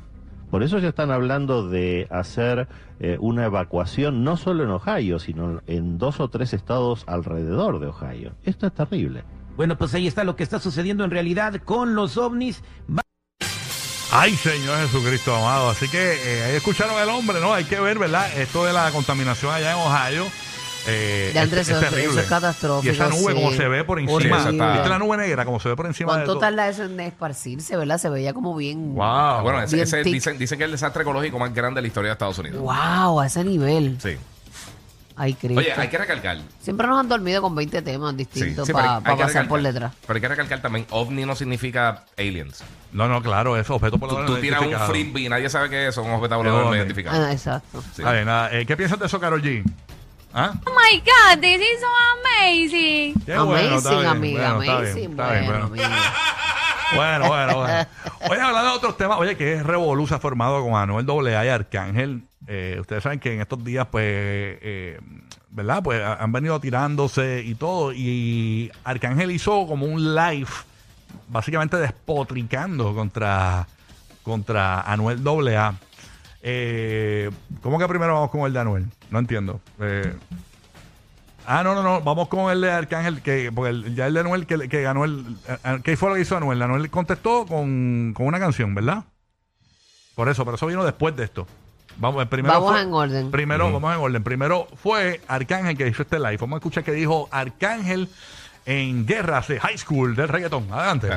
Por 0.50 0.62
eso 0.62 0.78
ya 0.78 0.88
están 0.90 1.10
hablando 1.10 1.68
de 1.68 2.06
hacer 2.10 2.68
eh, 3.00 3.16
una 3.20 3.44
evacuación 3.46 4.22
no 4.22 4.36
solo 4.36 4.62
en 4.62 4.70
Ohio, 4.70 5.18
sino 5.18 5.60
en 5.66 5.98
dos 5.98 6.20
o 6.20 6.28
tres 6.30 6.52
estados 6.54 7.02
alrededor 7.08 7.80
de 7.80 7.88
Ohio. 7.88 8.32
Esto 8.44 8.68
es 8.68 8.72
terrible. 8.72 9.25
Bueno, 9.56 9.76
pues 9.76 9.92
ahí 9.94 10.06
está 10.06 10.22
lo 10.22 10.36
que 10.36 10.44
está 10.44 10.60
sucediendo 10.60 11.02
en 11.04 11.10
realidad 11.10 11.60
con 11.64 11.96
los 11.96 12.16
ovnis. 12.16 12.62
Va- 12.88 13.02
Ay, 14.12 14.30
Señor 14.36 14.78
Jesucristo 14.78 15.34
amado. 15.34 15.68
Así 15.70 15.88
que 15.88 15.98
eh, 16.14 16.44
ahí 16.44 16.54
escucharon 16.56 16.94
el 17.02 17.08
hombre, 17.08 17.40
¿no? 17.40 17.52
Hay 17.52 17.64
que 17.64 17.80
ver, 17.80 17.98
¿verdad? 17.98 18.28
Esto 18.38 18.64
de 18.64 18.72
la 18.72 18.90
contaminación 18.92 19.52
allá 19.52 19.72
en 19.72 19.78
Ohio. 19.78 20.25
Eh, 20.86 21.30
De 21.32 21.38
Andrés, 21.40 21.68
eso 21.68 21.80
es 22.20 22.26
catastrófico, 22.26 22.92
Y 22.92 22.94
esa 22.94 23.08
nube, 23.08 23.32
sí. 23.32 23.34
como 23.34 23.52
se 23.52 23.68
ve 23.68 23.84
por 23.84 23.98
encima. 23.98 24.20
Sí, 24.42 24.50
¿Viste 24.50 24.88
la 24.88 24.98
nube 24.98 25.16
negra? 25.16 25.44
Como 25.44 25.58
se 25.60 25.68
ve 25.68 25.76
por 25.76 25.86
encima 25.86 26.12
de 26.12 26.18
¿Cuánto 26.18 26.32
todo. 26.32 26.40
tarda 26.40 26.68
eso 26.68 26.84
en 26.84 26.98
esparcirse, 27.00 27.76
verdad? 27.76 27.98
Se 27.98 28.08
veía 28.08 28.32
como 28.34 28.54
bien. 28.54 28.94
Wow. 28.94 29.42
Bueno, 29.42 29.62
ese, 29.62 29.76
Bien 29.76 29.86
ese 29.88 30.02
tic. 30.02 30.12
dicen, 30.12 30.38
dicen 30.38 30.58
que 30.58 30.64
es 30.64 30.68
el 30.68 30.72
desastre 30.72 31.02
ecológico 31.02 31.38
más 31.38 31.52
grande 31.52 31.78
de 31.78 31.82
la 31.82 31.88
historia 31.88 32.10
de 32.10 32.12
Estados 32.12 32.38
Unidos. 32.38 32.60
Wow, 32.60 33.20
a 33.20 33.26
ese 33.26 33.42
nivel. 33.44 33.98
Sí. 34.00 34.16
Ay, 35.18 35.32
Cristo. 35.32 35.58
Oye, 35.60 35.72
hay 35.74 35.88
que 35.88 35.96
recalcar. 35.96 36.36
Siempre 36.60 36.86
nos 36.86 37.00
han 37.00 37.08
dormido 37.08 37.40
con 37.40 37.54
20 37.54 37.80
temas 37.80 38.14
distintos 38.14 38.66
sí, 38.66 38.72
para 38.74 39.00
pasar 39.00 39.48
por 39.48 39.62
detrás. 39.62 39.94
Pero 40.06 40.14
hay 40.16 40.20
que 40.20 40.28
recalcar 40.28 40.60
también, 40.60 40.86
ovni 40.90 41.24
no 41.24 41.34
significa 41.34 42.04
aliens. 42.18 42.62
No, 42.92 43.08
no, 43.08 43.22
claro, 43.22 43.56
eso, 43.56 43.76
objeto 43.76 43.98
por 43.98 44.10
Tú, 44.10 44.26
tú 44.26 44.36
tiras 44.42 44.60
un 44.60 44.74
frisbee 44.86 45.28
nadie 45.30 45.48
sabe 45.48 45.70
qué 45.70 45.88
es, 45.88 45.94
son 45.94 46.10
objetos 46.10 46.36
voladores 46.36 46.64
no 46.64 46.68
ovni. 46.68 46.78
identificados. 46.80 47.18
Ah, 47.18 47.32
exacto. 47.32 47.82
Sí. 47.94 48.02
A 48.04 48.12
ver, 48.12 48.26
nada, 48.26 48.52
eh, 48.52 48.66
¿Qué 48.66 48.76
piensas 48.76 48.98
de 48.98 49.06
eso, 49.06 49.18
Karol 49.18 49.42
G? 49.42 49.64
¿Ah? 50.38 50.52
Oh 50.66 50.70
my 50.70 50.98
God, 51.00 51.40
this 51.40 51.58
is 51.60 51.80
so 51.80 51.86
amazing. 52.20 53.14
Qué 53.24 53.32
amazing, 53.32 53.46
bueno, 53.46 53.76
está 53.78 53.90
bien, 53.94 54.06
amiga, 54.06 54.54
bueno, 54.56 54.62
está 54.62 54.76
amazing. 54.76 54.94
bien, 54.96 55.10
está 55.12 55.32
bien, 55.32 55.46
bueno, 55.46 55.68
bueno. 55.68 55.84
amiga. 55.84 56.12
Bueno, 56.94 57.28
bueno, 57.28 57.56
bueno. 57.56 57.86
Oye, 58.30 58.40
hablando 58.42 58.70
de 58.70 58.76
otros 58.76 58.96
temas, 58.98 59.18
oye, 59.18 59.36
que 59.36 59.54
es 59.54 59.64
Revolu 59.64 60.06
se 60.06 60.14
ha 60.14 60.18
formado 60.18 60.62
con 60.62 60.74
Anuel 60.74 61.08
AA 61.34 61.46
y 61.46 61.48
Arcángel. 61.48 62.22
Eh, 62.46 62.76
ustedes 62.80 63.02
saben 63.02 63.18
que 63.18 63.32
en 63.34 63.40
estos 63.40 63.64
días, 63.64 63.86
pues, 63.90 64.04
eh, 64.04 65.00
¿verdad? 65.50 65.82
Pues 65.82 66.02
ha- 66.02 66.14
han 66.22 66.30
venido 66.32 66.60
tirándose 66.60 67.42
y 67.44 67.54
todo. 67.54 67.92
Y 67.92 68.70
Arcángel 68.84 69.30
hizo 69.32 69.66
como 69.66 69.86
un 69.86 70.14
live, 70.14 70.46
básicamente 71.28 71.76
despotricando 71.78 72.94
contra, 72.94 73.66
contra 74.22 74.82
Anuel 74.82 75.22
AA. 75.26 75.74
Eh, 76.42 77.30
¿Cómo 77.62 77.78
que 77.78 77.88
primero 77.88 78.14
vamos 78.14 78.30
con 78.30 78.42
el 78.42 78.52
de 78.52 78.60
Anuel? 78.60 78.86
No 79.10 79.18
entiendo. 79.18 79.60
Eh, 79.80 80.14
ah, 81.46 81.62
no, 81.62 81.75
no, 81.75 81.82
no. 81.82 82.00
Vamos 82.00 82.28
con 82.28 82.50
el 82.50 82.60
de 82.60 82.70
Arcángel, 82.70 83.22
que, 83.22 83.50
porque 83.54 83.70
el- 83.70 83.94
ya 83.94 84.06
el 84.06 84.14
de 84.14 84.20
Anuel 84.20 84.46
que, 84.46 84.68
que 84.68 84.82
ganó 84.82 85.04
el. 85.04 85.25
eh, 85.48 85.80
¿Qué 85.84 85.96
fue 85.96 86.08
lo 86.10 86.14
que 86.16 86.22
hizo 86.22 86.36
Anuel? 86.36 86.60
Anuel 86.62 86.90
contestó 86.90 87.46
con, 87.46 88.12
con 88.14 88.26
una 88.26 88.38
canción, 88.38 88.75
¿verdad? 88.75 89.04
Por 90.14 90.28
eso, 90.28 90.44
pero 90.44 90.56
eso 90.56 90.66
vino 90.66 90.84
después 90.84 91.14
de 91.16 91.25
esto. 91.25 91.46
Vamos, 91.98 92.22
el 92.22 92.28
primero 92.28 92.54
Vamos 92.54 92.72
fue- 92.72 92.82
en 92.82 92.92
orden. 92.92 93.30
Primero, 93.30 93.72
vamos 93.72 93.94
en 93.94 94.00
orden. 94.00 94.22
Primero 94.22 94.66
fue 94.82 95.20
Arcángel 95.28 95.76
que 95.76 95.86
hizo 95.88 96.02
este 96.02 96.18
live. 96.18 96.36
Vamos 96.38 96.56
a 96.56 96.58
escuchar 96.58 96.84
que 96.84 96.92
dijo 96.92 97.28
Arcángel 97.30 98.08
en 98.66 99.06
guerras 99.06 99.48
de 99.48 99.60
high 99.60 99.78
school 99.78 100.14
del 100.16 100.28
reggaetón. 100.28 100.66
Adelante. 100.72 101.08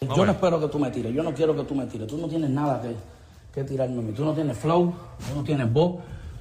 Yo 0.00 0.24
no 0.24 0.32
espero 0.32 0.60
que 0.60 0.68
tú 0.68 0.78
me 0.78 0.90
tires, 0.90 1.12
yo 1.14 1.22
no 1.22 1.32
quiero 1.34 1.54
que 1.56 1.62
tú 1.64 1.74
me 1.74 1.86
tires. 1.86 2.06
Tú 2.06 2.16
no 2.18 2.28
tienes 2.28 2.48
nada 2.50 2.80
que, 2.80 2.94
que 3.54 3.64
tirarme 3.68 3.98
a 3.98 4.02
mí. 4.02 4.12
Tú 4.12 4.24
no 4.24 4.32
tienes 4.34 4.56
flow, 4.56 4.94
tú 5.28 5.34
no 5.36 5.42
tienes 5.44 5.72
voz, 5.72 5.96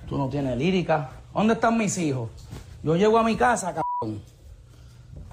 tú 0.10 0.18
no 0.18 0.28
tienes 0.28 0.58
lírica. 0.58 1.12
¿Dónde 1.34 1.54
están 1.54 1.78
mis 1.78 1.96
hijos? 2.00 2.30
Yo 2.82 2.96
llego 2.96 3.20
a 3.20 3.24
mi 3.24 3.36
casa, 3.36 3.68
cabrón, 3.68 4.22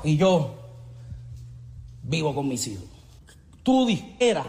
y 0.04 0.16
yo 0.16 0.54
vivo 2.02 2.34
con 2.34 2.46
mis 2.46 2.66
hijos. 2.68 2.84
Tu 3.62 3.86
disquera, 3.86 4.44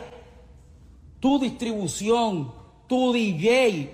tu 1.20 1.40
distribución, 1.40 2.52
tu 2.88 3.14
DJ, 3.14 3.94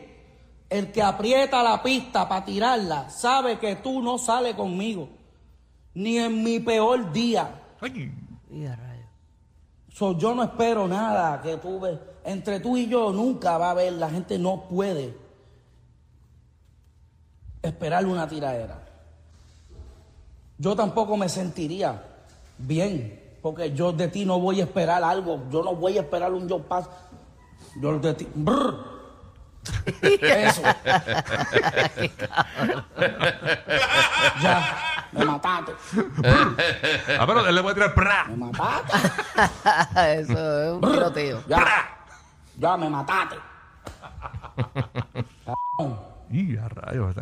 el 0.69 0.91
que 0.91 1.01
aprieta 1.01 1.61
la 1.61 1.83
pista 1.83 2.27
para 2.27 2.43
tirarla, 2.43 3.09
sabe 3.09 3.59
que 3.59 3.75
tú 3.75 4.01
no 4.01 4.17
sales 4.17 4.55
conmigo, 4.55 5.07
ni 5.93 6.17
en 6.17 6.43
mi 6.43 6.59
peor 6.59 7.13
día. 7.13 7.61
Ay. 7.79 8.11
So, 9.93 10.17
yo 10.17 10.33
no 10.33 10.43
espero 10.43 10.87
nada 10.87 11.39
que 11.41 11.57
tú 11.57 11.79
ves. 11.79 11.99
Entre 12.25 12.59
tú 12.59 12.75
y 12.77 12.87
yo 12.87 13.11
nunca 13.11 13.59
va 13.59 13.67
a 13.67 13.71
haber, 13.71 13.93
la 13.93 14.09
gente 14.09 14.39
no 14.39 14.63
puede 14.63 15.22
esperar 17.63 18.05
una 18.05 18.27
tiradera. 18.27 18.77
Yo 20.57 20.75
tampoco 20.75 21.17
me 21.17 21.29
sentiría 21.29 22.03
bien, 22.57 23.19
porque 23.41 23.73
yo 23.73 23.91
de 23.91 24.07
ti 24.09 24.25
no 24.25 24.39
voy 24.39 24.61
a 24.61 24.65
esperar 24.65 25.03
algo. 25.03 25.43
Yo 25.49 25.63
no 25.63 25.75
voy 25.75 25.97
a 25.97 26.01
esperar 26.01 26.31
un 26.31 26.47
John 26.47 26.63
Pass. 26.63 26.87
Yo 27.81 27.97
de 27.97 28.13
ti. 28.13 28.27
brr. 28.35 28.93
Eso. 30.01 30.61
ya, 34.41 35.07
me 35.13 35.25
mataste. 35.25 35.71
Ah, 37.17 37.25
pero 37.25 37.47
él 37.47 37.55
le 37.55 37.61
puede 37.61 37.75
tirar 37.75 37.95
pra. 37.95 38.25
Me 38.25 38.35
mataste. 38.35 38.97
Eso 40.19 40.61
es 40.61 40.71
un 40.73 40.81
tiroteo. 40.81 41.43
Ya, 41.47 41.65
ya 42.57 42.77
me 42.77 42.89
mataste. 42.89 43.37
Cabrón, 45.45 45.99
Y 46.29 46.57
a 46.57 46.67
rayos. 46.67 47.15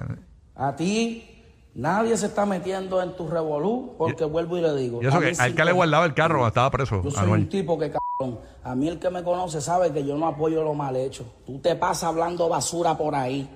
A 0.61 0.75
ti 0.75 1.27
nadie 1.73 2.15
se 2.15 2.27
está 2.27 2.45
metiendo 2.45 3.01
en 3.01 3.15
tu 3.15 3.27
revolú 3.27 3.95
porque 3.97 4.25
vuelvo 4.25 4.59
y 4.59 4.61
le 4.61 4.75
digo. 4.75 5.01
Y 5.01 5.07
eso 5.07 5.19
que 5.19 5.33
al 5.39 5.55
que 5.55 5.65
le 5.65 5.71
guardaba 5.71 6.05
el 6.05 6.13
carro 6.13 6.45
estaba 6.45 6.69
preso. 6.69 7.01
Yo 7.03 7.09
soy 7.09 7.23
Anuel. 7.23 7.41
un 7.41 7.49
tipo 7.49 7.79
que 7.79 7.89
cabrón. 7.89 8.39
A 8.63 8.75
mí 8.75 8.87
el 8.87 8.99
que 8.99 9.09
me 9.09 9.23
conoce 9.23 9.59
sabe 9.59 9.91
que 9.91 10.05
yo 10.05 10.15
no 10.17 10.27
apoyo 10.27 10.63
lo 10.63 10.75
mal 10.75 10.95
hecho. 10.95 11.25
Tú 11.47 11.57
te 11.57 11.75
pasas 11.75 12.03
hablando 12.03 12.47
basura 12.47 12.95
por 12.95 13.15
ahí. 13.15 13.49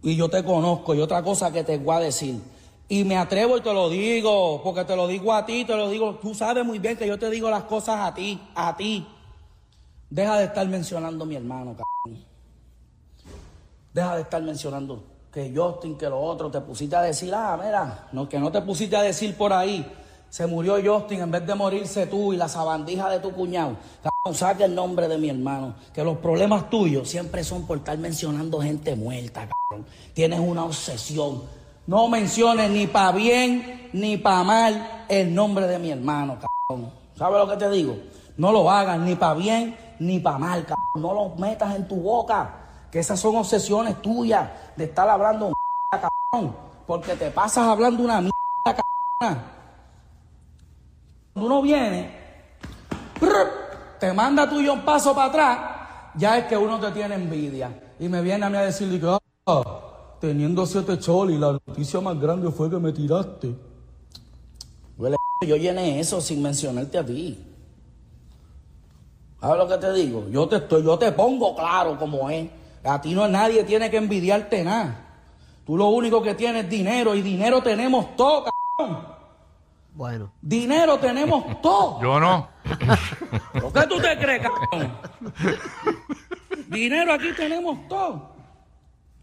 Y 0.00 0.16
yo 0.16 0.30
te 0.30 0.42
conozco. 0.42 0.94
Y 0.94 1.02
otra 1.02 1.22
cosa 1.22 1.52
que 1.52 1.64
te 1.64 1.76
voy 1.76 1.96
a 1.96 2.00
decir. 2.00 2.40
Y 2.88 3.04
me 3.04 3.18
atrevo 3.18 3.58
y 3.58 3.60
te 3.60 3.74
lo 3.74 3.90
digo, 3.90 4.62
porque 4.64 4.86
te 4.86 4.96
lo 4.96 5.06
digo 5.06 5.34
a 5.34 5.44
ti, 5.44 5.66
te 5.66 5.76
lo 5.76 5.90
digo. 5.90 6.14
Tú 6.14 6.34
sabes 6.34 6.64
muy 6.64 6.78
bien 6.78 6.96
que 6.96 7.06
yo 7.06 7.18
te 7.18 7.28
digo 7.28 7.50
las 7.50 7.64
cosas 7.64 8.00
a 8.00 8.14
ti, 8.14 8.40
a 8.54 8.74
ti. 8.74 9.06
Deja 10.08 10.38
de 10.38 10.44
estar 10.46 10.66
mencionando 10.66 11.24
a 11.24 11.26
mi 11.26 11.36
hermano, 11.36 11.76
cabrón. 11.76 12.24
Deja 13.92 14.16
de 14.16 14.22
estar 14.22 14.42
mencionando 14.42 15.09
que 15.32 15.52
Justin, 15.54 15.96
que 15.96 16.08
lo 16.08 16.20
otro, 16.20 16.50
te 16.50 16.60
pusiste 16.60 16.96
a 16.96 17.02
decir, 17.02 17.32
ah, 17.34 17.58
mira, 17.62 18.08
no, 18.12 18.28
que 18.28 18.38
no 18.38 18.50
te 18.50 18.60
pusiste 18.62 18.96
a 18.96 19.02
decir 19.02 19.36
por 19.36 19.52
ahí. 19.52 19.86
Se 20.28 20.46
murió 20.46 20.76
Justin 20.82 21.22
en 21.22 21.30
vez 21.30 21.44
de 21.44 21.54
morirse 21.56 22.06
tú 22.06 22.32
y 22.32 22.36
la 22.36 22.48
sabandija 22.48 23.10
de 23.10 23.18
tu 23.18 23.32
cuñado. 23.32 23.76
Cabrón, 24.00 24.38
saca 24.38 24.64
el 24.64 24.74
nombre 24.74 25.08
de 25.08 25.18
mi 25.18 25.28
hermano. 25.28 25.74
Que 25.92 26.04
los 26.04 26.18
problemas 26.18 26.70
tuyos 26.70 27.08
siempre 27.08 27.42
son 27.42 27.66
por 27.66 27.78
estar 27.78 27.98
mencionando 27.98 28.60
gente 28.60 28.94
muerta, 28.94 29.48
cabrón. 29.48 29.86
Tienes 30.14 30.38
una 30.38 30.64
obsesión. 30.64 31.42
No 31.88 32.06
menciones 32.06 32.70
ni 32.70 32.86
para 32.86 33.10
bien 33.10 33.90
ni 33.92 34.18
para 34.18 34.44
mal 34.44 35.04
el 35.08 35.34
nombre 35.34 35.66
de 35.66 35.80
mi 35.80 35.90
hermano, 35.90 36.38
cabrón. 36.38 36.90
¿Sabes 37.16 37.38
lo 37.38 37.48
que 37.48 37.56
te 37.56 37.68
digo? 37.68 37.96
No 38.36 38.52
lo 38.52 38.70
hagas 38.70 39.00
ni 39.00 39.16
para 39.16 39.34
bien 39.34 39.76
ni 39.98 40.20
para 40.20 40.38
mal, 40.38 40.64
cabrón. 40.64 41.02
No 41.02 41.12
lo 41.12 41.34
metas 41.34 41.74
en 41.74 41.88
tu 41.88 41.96
boca. 41.96 42.59
Que 42.90 42.98
esas 42.98 43.20
son 43.20 43.36
obsesiones 43.36 44.00
tuyas 44.02 44.50
de 44.76 44.84
estar 44.84 45.08
hablando 45.08 45.52
cabrón. 45.90 46.54
Porque 46.86 47.14
te 47.14 47.30
pasas 47.30 47.66
hablando 47.66 48.02
una 48.02 48.20
mierda, 48.20 48.82
cabrón. 49.18 49.42
Cuando 51.32 51.46
uno 51.46 51.62
viene, 51.62 52.10
te 54.00 54.12
manda 54.12 54.48
tu 54.48 54.56
un 54.58 54.84
paso 54.84 55.14
para 55.14 55.28
atrás, 55.28 55.58
ya 56.16 56.38
es 56.38 56.46
que 56.46 56.56
uno 56.56 56.80
te 56.80 56.90
tiene 56.90 57.14
envidia. 57.14 57.94
Y 57.98 58.08
me 58.08 58.20
viene 58.22 58.46
a 58.46 58.50
mí 58.50 58.56
a 58.56 58.62
decir, 58.62 59.00
que, 59.00 59.18
ah, 59.46 59.62
teniendo 60.20 60.66
siete 60.66 60.98
cholis, 60.98 61.38
la 61.38 61.52
noticia 61.52 62.00
más 62.00 62.18
grande 62.18 62.50
fue 62.50 62.68
que 62.68 62.78
me 62.78 62.92
tiraste. 62.92 63.54
Yo 65.46 65.56
llené 65.56 66.00
eso 66.00 66.20
sin 66.20 66.42
mencionarte 66.42 66.98
a 66.98 67.04
ti. 67.04 67.38
¿Sabes 69.40 69.58
lo 69.58 69.68
que 69.68 69.78
te 69.78 69.92
digo? 69.94 70.28
Yo 70.28 70.46
te 70.46 70.56
estoy, 70.56 70.82
yo 70.84 70.98
te 70.98 71.12
pongo 71.12 71.56
claro 71.56 71.98
como 71.98 72.28
es. 72.28 72.50
A 72.84 73.00
ti 73.00 73.14
no 73.14 73.28
nadie 73.28 73.64
tiene 73.64 73.90
que 73.90 73.98
envidiarte 73.98 74.64
nada. 74.64 74.96
Tú 75.66 75.76
lo 75.76 75.86
único 75.88 76.22
que 76.22 76.34
tienes 76.34 76.64
es 76.64 76.70
dinero 76.70 77.14
y 77.14 77.22
dinero 77.22 77.62
tenemos 77.62 78.16
todo, 78.16 78.46
cabrón. 78.78 79.06
Bueno. 79.94 80.32
Dinero 80.40 80.98
tenemos 80.98 81.60
todo. 81.62 82.00
Yo 82.00 82.18
no. 82.18 82.48
¿Por 83.60 83.72
qué 83.72 83.86
tú 83.86 84.00
te 84.00 84.18
crees, 84.18 84.42
cabrón? 84.42 84.92
Dinero 86.68 87.12
aquí 87.12 87.32
tenemos 87.36 87.88
todo. 87.88 88.30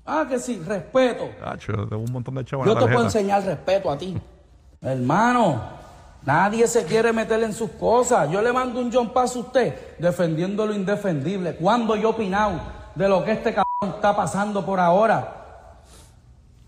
Ah, 0.05 0.25
que 0.29 0.39
sí, 0.39 0.61
respeto. 0.65 1.29
Tengo 1.89 1.97
un 1.97 2.11
montón 2.11 2.35
de 2.35 2.45
Yo 2.45 2.77
te 2.77 2.85
puedo 2.85 3.03
enseñar 3.03 3.43
respeto 3.43 3.91
a 3.91 3.97
ti. 3.97 4.17
Hermano, 4.81 5.61
nadie 6.23 6.65
se 6.67 6.85
quiere 6.85 7.11
meter 7.11 7.43
en 7.43 7.51
sus 7.51 7.71
cosas. 7.71 8.29
Yo 8.31 8.41
le 8.41 8.53
mando 8.53 8.79
un 8.79 8.89
John 8.91 9.11
Pass 9.11 9.35
a 9.35 9.39
usted 9.39 9.97
defendiendo 9.97 10.65
lo 10.65 10.73
indefendible. 10.73 11.55
¿Cuándo 11.55 11.95
yo 11.97 12.09
he 12.09 12.11
opinado 12.11 12.61
de 12.97 13.07
lo 13.07 13.23
que 13.23 13.31
este 13.33 13.53
cabrón 13.53 13.95
está 13.95 14.15
pasando 14.15 14.65
por 14.65 14.79
ahora? 14.79 15.81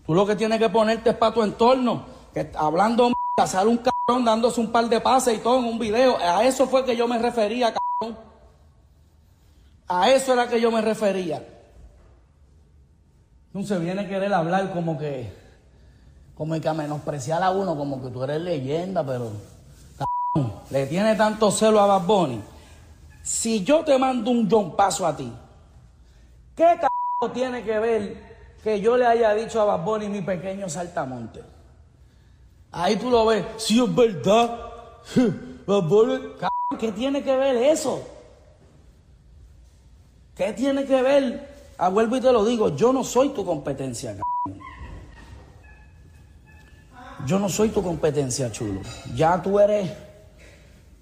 Tú 0.06 0.14
lo 0.14 0.24
que 0.26 0.36
tienes 0.36 0.58
que 0.58 0.68
ponerte 0.68 1.10
es 1.10 1.16
para 1.16 1.34
tu 1.34 1.42
entorno. 1.42 2.04
Que 2.32 2.52
hablando 2.56 3.08
m***, 3.08 3.14
sale 3.46 3.68
un 3.68 3.78
cabrón 3.78 4.24
dándose 4.24 4.60
un 4.60 4.70
par 4.70 4.88
de 4.88 5.00
pases 5.00 5.36
y 5.36 5.38
todo 5.38 5.58
en 5.58 5.64
un 5.64 5.78
video. 5.78 6.16
A 6.18 6.44
eso 6.44 6.66
fue 6.66 6.84
que 6.84 6.96
yo 6.96 7.08
me 7.08 7.18
refería, 7.18 7.74
cabrón. 7.74 8.16
A 9.88 10.08
eso 10.10 10.32
era 10.32 10.48
que 10.48 10.60
yo 10.60 10.70
me 10.70 10.80
refería. 10.80 11.44
Entonces 13.52 13.80
viene 13.80 14.02
a 14.02 14.08
querer 14.08 14.32
hablar 14.32 14.72
como 14.72 14.96
que, 14.96 15.36
como 16.36 16.60
que 16.60 16.68
a 16.68 16.74
menospreciar 16.74 17.42
a 17.42 17.50
uno, 17.50 17.76
como 17.76 18.00
que 18.00 18.08
tú 18.08 18.22
eres 18.22 18.40
leyenda, 18.40 19.04
pero 19.04 19.32
cabrón, 19.98 20.52
le 20.70 20.86
tiene 20.86 21.16
tanto 21.16 21.50
celo 21.50 21.80
a 21.80 21.86
Bad 21.86 22.06
Bunny. 22.06 22.40
Si 23.22 23.64
yo 23.64 23.84
te 23.84 23.98
mando 23.98 24.30
un 24.30 24.48
John 24.48 24.76
Paso 24.76 25.04
a 25.04 25.16
ti, 25.16 25.32
¿qué 26.60 26.76
cabrón 26.76 27.32
tiene 27.32 27.62
que 27.62 27.78
ver 27.78 28.16
que 28.62 28.80
yo 28.80 28.96
le 28.98 29.06
haya 29.06 29.32
dicho 29.34 29.62
a 29.62 29.76
Bad 29.76 30.02
mi 30.02 30.20
pequeño 30.20 30.68
saltamonte? 30.68 31.42
Ahí 32.70 32.96
tú 32.96 33.08
lo 33.10 33.24
ves, 33.26 33.44
sí 33.56 33.82
es 33.82 33.94
verdad. 33.94 34.60
Bad 35.66 35.82
Bunny, 35.84 36.20
¿qué 36.78 36.92
tiene 36.92 37.22
que 37.22 37.34
ver 37.34 37.56
eso? 37.56 38.06
¿Qué 40.36 40.52
tiene 40.52 40.84
que 40.84 41.00
ver? 41.02 41.48
Ah, 41.78 41.88
vuelvo 41.88 42.16
y 42.16 42.20
te 42.20 42.30
lo 42.30 42.44
digo, 42.44 42.76
yo 42.76 42.92
no 42.92 43.04
soy 43.04 43.30
tu 43.30 43.44
competencia, 43.44 44.10
cabrón. 44.10 44.62
Yo 47.26 47.38
no 47.38 47.48
soy 47.48 47.70
tu 47.70 47.82
competencia, 47.82 48.52
chulo. 48.52 48.80
Ya 49.14 49.40
tú 49.42 49.58
eres, 49.58 49.90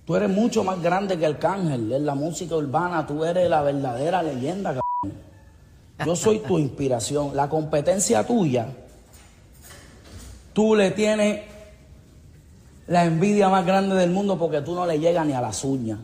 tú 0.05 0.15
eres 0.15 0.31
mucho 0.31 0.63
más 0.63 0.81
grande 0.81 1.19
que 1.19 1.25
el 1.25 1.39
cángel 1.39 1.93
en 1.93 2.07
la 2.07 2.15
música 2.15 2.55
urbana. 2.55 3.07
Tú 3.07 3.25
eres 3.25 3.51
la 3.51 3.63
verdadera 3.63 4.23
leyenda, 4.23 4.71
cabrón. 4.71 4.88
Yo 6.05 6.15
soy 6.15 6.41
tu 6.41 6.59
inspiración. 6.59 7.35
La 7.35 7.49
competencia 7.49 8.27
tuya, 8.27 8.69
tú 10.53 10.75
le 10.75 10.91
tienes 10.93 11.43
la 12.87 13.05
envidia 13.05 13.49
más 13.49 13.67
grande 13.67 13.95
del 13.97 14.11
mundo 14.11 14.39
porque 14.39 14.61
tú 14.61 14.75
no 14.75 14.87
le 14.87 14.99
llegas 14.99 15.27
ni 15.27 15.33
a 15.33 15.41
las 15.41 15.65
uñas. 15.65 15.99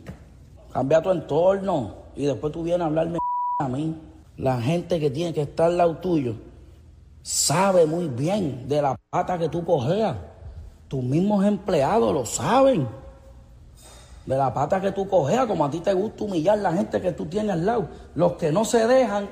Cambia 0.72 1.00
tu 1.00 1.10
entorno 1.10 1.94
y 2.16 2.26
después 2.26 2.52
tú 2.52 2.62
vienes 2.62 2.82
a 2.82 2.86
hablarme 2.86 3.18
a 3.60 3.68
mí. 3.68 3.96
La 4.36 4.60
gente 4.60 4.98
que 4.98 5.10
tiene 5.10 5.32
que 5.32 5.42
estar 5.42 5.66
al 5.66 5.76
lado 5.76 5.96
tuyo 5.98 6.34
sabe 7.22 7.86
muy 7.86 8.08
bien 8.08 8.68
de 8.68 8.82
la 8.82 8.96
pata 9.10 9.38
que 9.38 9.48
tú 9.48 9.64
cojeas. 9.64 10.16
Tus 10.88 11.02
mismos 11.02 11.44
empleados 11.44 12.12
lo 12.12 12.26
saben. 12.26 12.86
De 14.26 14.36
la 14.36 14.52
pata 14.52 14.80
que 14.80 14.90
tú 14.90 15.06
cojeas, 15.06 15.46
como 15.46 15.64
a 15.64 15.70
ti 15.70 15.80
te 15.80 15.92
gusta 15.92 16.24
humillar 16.24 16.58
la 16.58 16.72
gente 16.72 17.00
que 17.00 17.12
tú 17.12 17.26
tienes 17.26 17.52
al 17.52 17.66
lado. 17.66 17.88
Los 18.14 18.32
que 18.32 18.50
no 18.50 18.64
se 18.64 18.86
dejan 18.86 19.28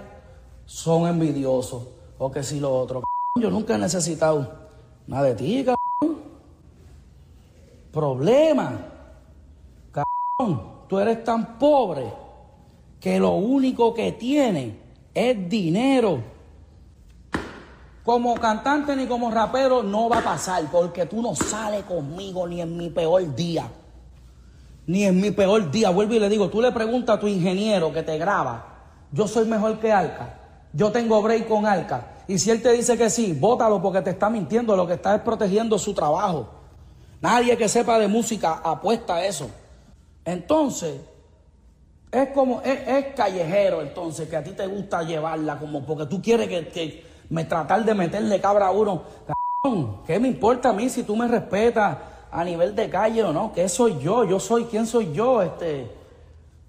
son 0.67 1.07
envidiosos. 1.07 1.85
O 2.19 2.31
que 2.31 2.43
si 2.43 2.61
lo 2.61 2.73
otro, 2.73 3.03
yo 3.41 3.51
nunca 3.51 3.75
he 3.75 3.79
necesitado 3.79 4.49
nada 5.07 5.25
de 5.25 5.35
ti, 5.35 5.65
cabrón. 5.65 6.23
Problema. 7.93 8.79
Cabrón, 9.91 10.63
tú 10.89 10.99
eres 10.99 11.25
tan 11.25 11.59
pobre 11.59 12.13
que 13.01 13.19
lo 13.19 13.33
único 13.33 13.93
que 13.93 14.13
tienes 14.13 14.75
es 15.15 15.49
dinero. 15.49 16.23
Como 18.05 18.35
cantante 18.35 18.97
ni 18.97 19.07
como 19.07 19.31
rapero 19.31 19.83
no 19.83 20.09
va 20.09 20.19
a 20.19 20.25
pasar 20.25 20.65
porque 20.71 21.07
tú 21.07 21.23
no 21.23 21.35
sales 21.35 21.85
conmigo 21.85 22.47
ni 22.47 22.61
en 22.61 22.77
mi 22.77 22.91
peor 22.91 23.35
día. 23.35 23.69
Ni 24.87 25.05
en 25.05 25.21
mi 25.21 25.31
peor 25.31 25.71
día. 25.71 25.91
Vuelvo 25.91 26.15
y 26.15 26.19
le 26.19 26.29
digo, 26.29 26.49
tú 26.49 26.61
le 26.61 26.73
preguntas 26.73 27.17
a 27.17 27.21
tu 27.21 27.29
ingeniero 27.29 27.93
que 27.93 28.03
te 28.03 28.19
graba, 28.19 28.67
yo 29.13 29.29
soy 29.29 29.47
mejor 29.47 29.79
que 29.79 29.93
Alca. 29.93 30.42
Yo 30.73 30.91
tengo 30.91 31.21
break 31.23 31.49
con 31.49 31.67
Alca. 31.67 32.07
Y 32.29 32.39
si 32.39 32.51
él 32.51 32.63
te 32.63 32.73
dice 32.73 32.97
que 32.97 33.11
sí, 33.11 33.37
bótalo 33.39 33.83
porque 33.83 34.01
te 34.01 34.11
está 34.11 34.31
mintiendo. 34.31 34.77
Lo 34.77 34.87
que 34.87 34.95
está 34.95 35.15
es 35.15 35.21
protegiendo 35.21 35.79
su 35.79 35.93
trabajo. 35.93 36.49
Nadie 37.21 37.57
que 37.57 37.69
sepa 37.69 37.99
de 37.99 38.09
música 38.09 38.61
apuesta 38.65 39.17
a 39.17 39.27
eso. 39.27 39.51
Entonces, 40.25 41.01
es 42.11 42.29
como, 42.31 42.61
es, 42.63 43.15
callejero 43.15 43.81
entonces, 43.81 44.29
que 44.29 44.37
a 44.37 44.45
ti 44.45 44.51
te 44.51 44.67
gusta 44.67 45.03
llevarla 45.03 45.59
como 45.59 45.85
porque 45.85 46.07
tú 46.07 46.21
quieres 46.21 46.49
que, 46.49 46.69
que 46.69 47.07
me 47.31 47.45
tratar 47.45 47.85
de 47.85 47.95
meterle 47.95 48.41
cabra 48.41 48.67
a 48.67 48.71
uno. 48.71 49.03
¿qué 50.07 50.19
me 50.19 50.27
importa 50.27 50.71
a 50.71 50.73
mí 50.73 50.89
si 50.89 51.05
tú 51.05 51.15
me 51.15 51.29
respetas 51.29 51.97
a 52.31 52.45
nivel 52.45 52.75
de 52.75 52.91
calle 52.91 53.23
o 53.23 53.33
no? 53.33 53.53
¿Qué 53.53 53.69
soy 53.69 53.99
yo? 54.01 54.25
Yo 54.25 54.41
soy, 54.41 54.65
¿quién 54.65 54.87
soy 54.87 55.13
yo? 55.13 55.41
Este, 55.41 55.89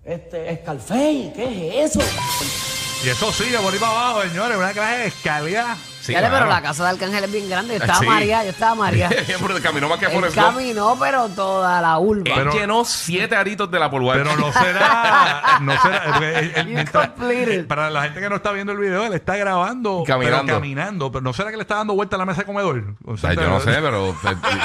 este, 0.03 0.51
Escalfey, 0.51 1.33
¿qué 1.33 1.83
es 1.83 1.95
eso? 1.95 2.72
Y 3.03 3.09
eso 3.09 3.33
sigue 3.33 3.57
por 3.57 3.73
ahí 3.73 3.79
para 3.79 3.91
abajo, 3.91 4.21
señores. 4.23 4.55
Una 4.55 4.71
clase 4.71 4.97
de 4.99 5.07
escalera. 5.07 5.77
Sí, 6.03 6.13
Dale, 6.13 6.27
claro. 6.27 6.43
pero 6.45 6.53
la 6.53 6.61
casa 6.61 6.83
de 6.83 6.89
Arcángel 6.89 7.23
es 7.23 7.31
bien 7.31 7.49
grande. 7.49 7.75
Yo 7.75 7.79
estaba 7.79 7.99
Sí. 7.99 8.05
María, 8.05 8.43
yo 8.43 8.49
estaba 8.49 8.75
María. 8.75 9.09
Pero 9.39 9.61
caminó 9.61 9.87
más 9.87 9.99
que 9.99 10.09
por 10.09 10.23
Él 10.25 10.31
eso. 10.31 10.41
caminó, 10.41 10.97
pero 10.99 11.29
toda 11.29 11.79
la 11.81 11.97
urba. 11.97 12.23
Él 12.35 12.49
llenó 12.49 12.83
siete 12.83 13.35
aritos 13.37 13.71
de 13.71 13.79
la 13.79 13.89
polvar. 13.89 14.17
Pero 14.17 14.35
no 14.35 14.51
será. 14.53 15.59
No 15.61 15.81
será. 15.81 16.03
porque 16.11 16.39
él- 16.39 16.51
él- 16.55 16.65
You 16.67 16.73
mientras- 16.73 17.07
completed. 17.09 17.67
para 17.67 17.89
la 17.89 18.03
gente 18.03 18.19
que 18.19 18.29
no 18.29 18.35
está 18.35 18.51
viendo 18.51 18.73
el 18.73 18.79
video, 18.79 19.05
él 19.05 19.13
está 19.13 19.37
grabando. 19.37 20.03
Caminando. 20.05 20.43
Pero 20.45 20.55
caminando. 20.57 21.11
Pero 21.11 21.21
no 21.23 21.31
será 21.33 21.51
que 21.51 21.55
le 21.55 21.61
está 21.61 21.75
dando 21.75 21.93
vuelta 21.93 22.17
a 22.17 22.19
la 22.19 22.25
mesa 22.25 22.41
de 22.41 22.45
comedor. 22.47 22.83
O 23.05 23.15
sea, 23.15 23.29
Ay, 23.29 23.37
yo 23.37 23.47
no 23.47 23.59
sé, 23.61 23.71
pero 23.71 24.09
eh, 24.09 24.15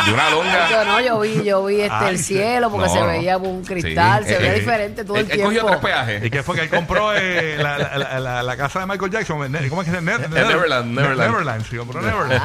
de 0.07 0.13
una 0.13 0.31
longa. 0.31 0.69
Yo 0.71 0.85
no, 0.85 1.01
yo 1.01 1.21
vi, 1.21 1.45
yo 1.45 1.65
vi 1.67 1.81
este, 1.83 1.95
Ay, 1.95 2.09
el 2.11 2.19
sí. 2.19 2.35
cielo 2.35 2.71
porque 2.71 2.87
No, 2.89 2.93
se 2.93 3.01
no. 3.01 3.07
veía 3.07 3.37
un 3.39 3.65
cristal, 3.65 4.25
Sí, 4.25 4.31
se 4.31 4.35
eh, 4.35 4.39
veía 4.39 4.53
eh, 4.55 4.59
diferente 4.59 5.05
todo 5.05 5.17
él, 5.17 5.27
el 5.27 5.33
él 5.33 5.45
cogió 5.45 5.61
tiempo. 5.63 5.69
tres 5.81 5.93
peajes. 5.93 6.25
¿Y 6.25 6.31
qué 6.31 6.43
fue 6.43 6.57
que 6.57 6.63
él 6.63 6.71
compró 6.71 7.13
eh, 7.15 7.57
la, 7.59 7.79
la, 7.79 7.99
la, 7.99 8.19
la- 8.21 8.43
la 8.43 8.57
casa 8.57 8.81
de 8.81 8.87
Michael 8.87 9.11
Jackson? 9.13 9.39
¿Cómo 9.69 9.83
es 9.83 9.89
que 9.89 9.95
se 9.95 10.01
llama? 10.03 10.19
Ne- 10.19 10.29
Neverland, 10.29 10.95
Neverland. 10.95 11.28
Neverland, 11.31 11.65
sí, 11.69 11.77
compró 11.77 12.01
Neverland. 12.03 12.41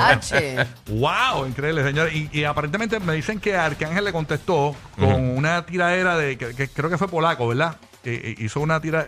Wow, 0.88 1.46
increíble, 1.48 1.84
señor. 1.84 2.12
Y, 2.14 2.30
y 2.32 2.44
aparentemente 2.44 3.00
me 3.00 3.14
dicen 3.14 3.40
que 3.40 3.56
Arcángel 3.56 4.04
le 4.06 4.12
contestó 4.12 4.76
con 4.98 5.14
una 5.38 5.66
tiradera 5.66 6.18
de, 6.18 6.38
que, 6.38 6.56
que 6.56 6.68
creo 6.70 6.90
que 6.90 6.98
fue 6.98 7.08
polaco, 7.08 7.48
¿verdad? 7.48 7.78
Que, 8.04 8.14
eh, 8.16 8.36
hizo 8.40 8.60
una 8.60 8.80
tira. 8.82 9.08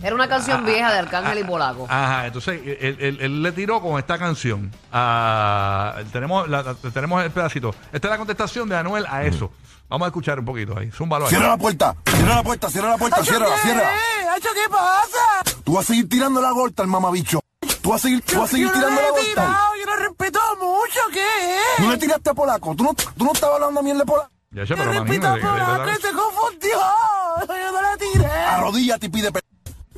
Era 0.00 0.14
una 0.14 0.24
Ah, 0.24 0.28
canción 0.28 0.64
vieja 0.64 0.92
de 0.92 0.98
Arcángel 0.98 1.38
y 1.40 1.44
Polaco. 1.44 1.86
Ajá, 1.90 2.26
entonces 2.26 2.60
él, 2.64 2.96
él- 3.00 3.18
él 3.20 3.42
le 3.42 3.50
tiró 3.50 3.80
con 3.80 3.98
esta 3.98 4.16
canción. 4.16 4.70
Ah, 4.92 5.96
tenemos, 6.12 6.48
la- 6.48 6.62
la- 6.62 6.74
tenemos 6.74 7.22
el 7.24 7.30
pedacito. 7.32 7.74
Esta 7.92 8.06
es 8.08 8.10
la 8.12 8.18
contestación 8.18 8.68
de 8.68 8.76
Anuel 8.76 9.06
a 9.08 9.24
eso. 9.24 9.50
Vamos 9.88 10.06
a 10.06 10.08
escuchar 10.08 10.38
un 10.38 10.44
poquito 10.44 10.78
ahí. 10.78 10.90
Zúmbalo 10.92 11.24
ahí. 11.24 11.30
Cierra 11.30 11.48
la 11.48 11.56
puerta, 11.56 11.96
cierra 12.06 12.34
la 12.36 12.42
puerta, 12.42 12.68
cierra 12.70 12.88
la 12.90 12.96
puerta, 12.98 13.24
cierra, 13.24 13.46
cierra. 13.62 13.90
¿qué 14.40 14.70
pasa? 14.70 15.58
Tú 15.64 15.74
vas 15.74 15.84
a 15.84 15.88
seguir 15.88 16.08
tirando 16.08 16.40
la 16.40 16.52
gorta 16.52 16.82
al 16.82 16.88
mamabicho. 16.88 17.40
Tú 17.88 17.92
vas 17.92 18.00
a 18.00 18.06
seguir, 18.06 18.22
tú 18.22 18.38
vas 18.38 18.50
a 18.50 18.52
seguir 18.52 18.70
tirando 18.70 19.00
la 19.00 19.10
gorta. 19.10 19.60
yo 19.80 19.86
lo 19.86 19.96
respeto 19.96 20.38
mucho, 20.60 21.00
¿qué 21.10 21.58
No 21.78 21.90
le 21.90 21.96
tiraste 21.96 22.28
a 22.28 22.34
polaco. 22.34 22.74
Tú 22.76 22.84
no, 22.84 22.92
tú 22.92 23.24
no 23.24 23.32
estabas 23.32 23.54
hablando 23.54 23.80
a 23.80 23.82
mí 23.82 23.90
en 23.92 23.96
de 23.96 24.04
polaco. 24.04 24.30
Ya, 24.50 24.66
che, 24.66 24.76
pero 24.76 24.92
imagínate. 24.92 25.40
que 25.40 25.46
le- 25.46 25.86
le- 25.86 25.96
se 25.96 26.12
confundió. 26.12 26.78
Yo 27.48 27.72
no 27.72 27.80
la 27.80 27.96
tiré. 27.96 28.26
Arrodíllate 28.26 29.06
y 29.06 29.08
pide 29.08 29.32
perdón. 29.32 29.50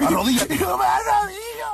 Arrodíllate. 0.07 0.57
Yo 0.61 0.79
me 0.79 0.85
arrodillo. 0.85 1.73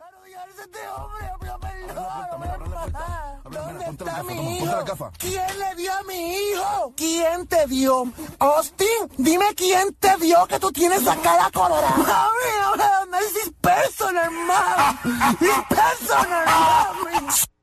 Arrodillarse 0.00 0.62
este 0.62 0.88
hombre, 0.88 1.30
pido 1.38 1.60
perdón. 1.60 3.35
¿Dónde 3.50 3.84
está 3.84 4.22
mi 4.24 4.58
hijo? 4.58 5.10
¿Quién 5.18 5.58
le 5.58 5.74
dio 5.76 5.92
a 5.92 6.02
mi 6.02 6.34
hijo? 6.34 6.92
¿Quién 6.96 7.46
te 7.46 7.66
dio? 7.66 8.04
Austin, 8.38 8.86
dime 9.18 9.46
quién 9.54 9.94
te 9.94 10.16
dio 10.16 10.46
que 10.46 10.58
tú 10.58 10.72
tienes 10.72 11.02
la 11.04 11.16
cara 11.16 11.50
colorada. 11.52 11.96
Mami, 11.96 13.06
no, 13.10 13.18
this 13.18 13.46
is 13.46 13.52
personal, 13.60 14.30
mom. 14.30 15.36
It's 15.40 15.68
personal, 15.68 16.46
mami. 16.46 17.55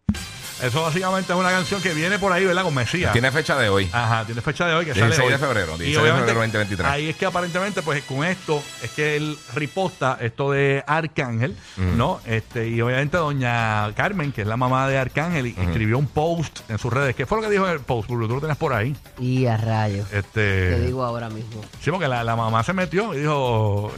Eso 0.63 0.82
básicamente 0.82 1.34
es 1.34 1.38
una 1.39 1.49
canción 1.52 1.82
que 1.82 1.93
viene 1.93 2.17
por 2.19 2.32
ahí, 2.32 2.45
¿verdad? 2.45 2.63
Con 2.63 2.73
Mesías. 2.73 3.12
Tiene 3.12 3.32
fecha 3.32 3.58
de 3.58 3.69
hoy. 3.69 3.89
Ajá, 3.91 4.26
tiene 4.26 4.41
fecha 4.41 4.65
de 4.67 4.73
hoy 4.73 4.86
que 4.86 4.93
16 4.93 5.15
sale 5.15 5.28
hoy. 5.28 5.32
de 5.34 5.38
febrero, 5.39 5.76
Y 5.76 5.80
16 5.80 5.93
de 5.95 6.02
obviamente, 6.02 6.28
febrero 6.28 6.39
2023. 6.41 6.89
Ahí 6.91 7.10
es 7.10 7.15
que 7.17 7.26
aparentemente, 7.26 7.82
pues 7.82 8.04
con 8.04 8.23
esto, 8.23 8.63
es 8.82 8.91
que 8.91 9.17
él 9.17 9.38
riposta 9.54 10.17
esto 10.21 10.52
de 10.52 10.84
Arcángel, 10.88 11.58
¿no? 11.97 12.21
Este, 12.26 12.67
y 12.69 12.80
obviamente 12.82 13.17
doña 13.17 13.93
Carmen, 13.95 14.32
que 14.32 14.41
es 14.43 14.47
la 14.47 14.58
mamá 14.58 14.88
de 14.88 14.97
Arcángel, 14.97 15.47
y- 15.47 15.56
escribió 15.60 15.97
un 15.97 16.08
post 16.08 16.62
en 16.69 16.78
sus 16.80 16.93
redes. 16.93 17.15
¿Qué 17.15 17.26
fue 17.26 17.38
lo 17.39 17.43
que 17.43 17.49
dijo 17.52 17.65
en 17.67 17.73
el 17.73 17.80
post? 17.82 18.08
Porque 18.08 18.28
tú 18.28 18.34
lo 18.36 18.39
tienes 18.39 18.58
por 18.58 18.73
ahí. 18.73 18.95
Y 19.19 19.45
a 19.47 19.58
rayos. 19.58 20.08
Te 20.10 20.19
Este. 20.19 20.80
digo 20.82 21.04
ahora 21.04 21.30
mismo. 21.30 21.62
Sí, 21.82 21.91
porque 21.91 22.08
la, 22.08 22.23
la 22.23 22.36
mamá 22.36 22.63
se 22.63 22.73
metió 22.73 23.13
y 23.13 23.19
dijo, 23.19 23.91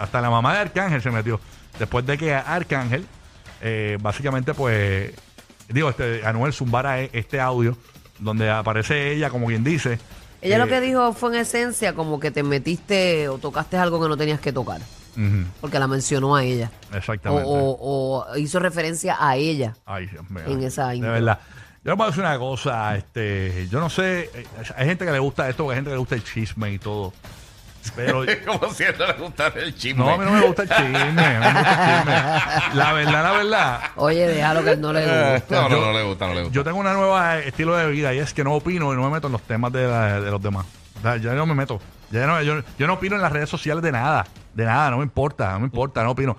hasta 0.00 0.20
la 0.20 0.30
mamá 0.30 0.52
de 0.54 0.60
Arcángel 0.60 1.02
se 1.02 1.10
metió. 1.10 1.40
Después 1.78 2.06
de 2.06 2.16
que 2.18 2.32
Arcángel, 2.34 3.04
eh, 3.62 3.98
básicamente, 4.00 4.54
pues, 4.54 5.10
digo, 5.68 5.90
este, 5.90 6.24
Anuel 6.26 6.52
zumbara 6.52 7.00
este 7.00 7.40
audio 7.40 7.76
donde 8.18 8.50
aparece 8.50 9.12
ella, 9.12 9.30
como 9.30 9.46
quien 9.46 9.64
dice. 9.64 9.98
Ella 10.42 10.58
lo 10.58 10.64
eh, 10.64 10.68
que 10.68 10.80
dijo 10.80 11.12
fue 11.14 11.30
en 11.30 11.36
esencia 11.40 11.94
como 11.94 12.20
que 12.20 12.30
te 12.30 12.42
metiste 12.42 13.28
o 13.28 13.38
tocaste 13.38 13.76
algo 13.76 14.00
que 14.02 14.08
no 14.08 14.16
tenías 14.16 14.40
que 14.40 14.52
tocar. 14.52 14.80
Porque 15.60 15.78
la 15.78 15.86
mencionó 15.86 16.34
a 16.34 16.42
ella. 16.42 16.70
Exactamente. 16.92 17.44
o- 17.46 18.24
o 18.28 18.36
hizo 18.36 18.58
referencia 18.58 19.16
a 19.20 19.36
ella. 19.36 19.74
Ay, 19.86 20.06
Dios 20.06 20.28
mío. 20.28 20.42
en 20.46 20.62
esa 20.64 20.88
De 20.88 20.96
intro. 20.96 21.12
verdad. 21.12 21.38
Yo 21.84 21.94
voy 21.96 22.04
a 22.04 22.06
decir 22.08 22.22
una 22.24 22.38
cosa, 22.38 22.96
este, 22.96 23.68
yo 23.70 23.78
no 23.78 23.88
sé, 23.90 24.30
eh, 24.34 24.46
hay 24.74 24.86
gente 24.86 25.04
que 25.04 25.12
le 25.12 25.18
gusta 25.20 25.48
esto, 25.48 25.68
hay 25.70 25.76
gente 25.76 25.90
que 25.90 25.94
le 25.94 25.98
gusta 26.00 26.14
el 26.16 26.24
chisme 26.24 26.72
y 26.72 26.78
todo. 26.78 27.12
Pero 27.94 28.24
Como 28.46 28.72
si 28.72 28.84
no 28.98 29.06
le 29.06 29.12
gustara 29.14 29.60
el 29.60 29.74
chisme. 29.74 30.04
no, 30.04 30.10
a 30.10 30.18
mí 30.18 30.24
no 30.24 30.30
me 30.32 30.40
gusta 30.46 30.62
el 30.62 30.68
chisme, 30.68 30.98
a 30.98 31.04
mí 31.04 31.12
no 31.14 31.52
me 31.52 31.60
gusta 31.60 31.70
el 31.72 31.98
chisme. 31.98 32.78
La 32.78 32.92
verdad, 32.92 33.22
la 33.22 33.32
verdad, 33.32 33.80
Oye, 33.96 34.26
déjalo 34.26 34.64
que 34.64 34.76
no 34.76 34.92
le 34.92 35.00
gusta. 35.32 35.62
No, 35.62 35.68
no, 35.68 35.80
no 35.80 35.92
le 35.92 36.02
gusta, 36.04 36.26
no 36.26 36.34
le 36.34 36.40
gusta. 36.42 36.54
Yo 36.54 36.64
tengo 36.64 36.78
una 36.78 36.92
nueva 36.94 37.38
estilo 37.38 37.76
de 37.76 37.90
vida 37.90 38.14
y 38.14 38.18
es 38.18 38.32
que 38.34 38.42
no 38.44 38.54
opino 38.54 38.92
y 38.92 38.96
no 38.96 39.02
me 39.02 39.10
meto 39.10 39.26
en 39.28 39.32
los 39.32 39.42
temas 39.42 39.72
de, 39.72 39.86
la- 39.86 40.20
de 40.20 40.30
los 40.30 40.42
demás. 40.42 40.66
O 40.98 41.02
sea, 41.02 41.16
yo 41.18 41.32
no 41.34 41.46
me 41.46 41.54
meto. 41.54 41.80
Ya 42.10 42.26
no- 42.26 42.40
yo, 42.42 42.60
yo 42.78 42.86
no 42.86 42.94
opino 42.94 43.16
en 43.16 43.22
las 43.22 43.32
redes 43.32 43.48
sociales 43.50 43.82
de 43.82 43.92
nada. 43.92 44.26
De 44.54 44.64
nada, 44.64 44.90
no 44.90 44.98
me 44.98 45.02
importa, 45.04 45.52
no 45.52 45.60
me 45.60 45.64
importa, 45.66 46.02
no 46.04 46.10
opino. 46.12 46.36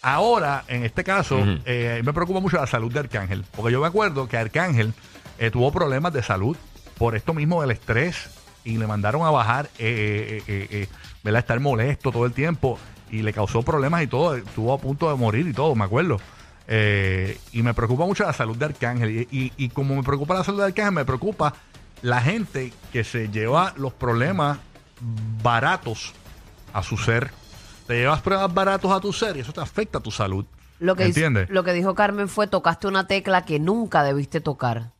Ahora, 0.00 0.64
en 0.68 0.84
este 0.84 1.02
caso, 1.04 1.38
eh, 1.64 2.00
me 2.04 2.12
preocupa 2.12 2.40
mucho 2.40 2.56
la 2.56 2.66
salud 2.66 2.92
de 2.92 3.00
Arcángel. 3.00 3.44
Porque 3.54 3.72
yo 3.72 3.80
me 3.80 3.86
acuerdo 3.88 4.28
que 4.28 4.36
Arcángel 4.36 4.94
eh, 5.38 5.50
tuvo 5.50 5.72
problemas 5.72 6.12
de 6.12 6.22
salud 6.22 6.56
por 6.96 7.14
esto 7.16 7.34
mismo 7.34 7.60
del 7.60 7.72
estrés 7.72 8.30
y 8.68 8.76
le 8.78 8.86
mandaron 8.86 9.22
a 9.26 9.30
bajar, 9.30 9.66
eh, 9.78 10.42
eh, 10.46 10.52
eh, 10.52 10.66
eh, 10.70 10.88
¿verdad? 11.24 11.40
Estar 11.40 11.60
molesto 11.60 12.12
todo 12.12 12.26
el 12.26 12.32
tiempo 12.32 12.78
y 13.10 13.22
le 13.22 13.32
causó 13.32 13.62
problemas 13.62 14.02
y 14.02 14.06
todo. 14.06 14.34
Estuvo 14.36 14.72
a 14.72 14.78
punto 14.78 15.08
de 15.10 15.16
morir 15.16 15.46
y 15.48 15.52
todo, 15.52 15.74
me 15.74 15.84
acuerdo. 15.84 16.18
Eh, 16.66 17.38
y 17.52 17.62
me 17.62 17.72
preocupa 17.72 18.04
mucho 18.04 18.24
la 18.24 18.32
salud 18.32 18.56
de 18.56 18.66
Arcángel. 18.66 19.10
Y, 19.10 19.28
y- 19.30 19.52
y 19.56 19.68
como 19.70 19.96
me 19.96 20.02
preocupa 20.02 20.34
la 20.34 20.44
salud 20.44 20.58
de 20.58 20.66
Arcángel, 20.66 20.92
me 20.94 21.04
preocupa 21.04 21.54
la 22.02 22.20
gente 22.20 22.72
que 22.92 23.04
se 23.04 23.28
lleva 23.30 23.72
los 23.76 23.92
problemas 23.94 24.58
baratos 25.42 26.12
a 26.72 26.82
su 26.82 26.96
ser. 26.98 27.30
Te 27.86 27.94
llevas 28.00 28.20
pruebas 28.20 28.52
baratos 28.52 28.92
a 28.92 29.00
tu 29.00 29.12
ser 29.12 29.36
y 29.36 29.40
eso 29.40 29.52
te 29.52 29.60
afecta 29.60 29.98
a 29.98 30.00
tu 30.02 30.10
salud. 30.10 30.44
Lo 30.78 30.94
que, 30.94 31.04
hizo- 31.08 31.18
¿Entiendes? 31.20 31.48
lo 31.50 31.64
que 31.64 31.72
dijo 31.72 31.94
Carmen 31.94 32.28
fue 32.28 32.46
tocaste 32.46 32.86
una 32.86 33.06
tecla 33.06 33.44
que 33.44 33.58
nunca 33.58 34.02
debiste 34.04 34.40
tocar. 34.40 34.90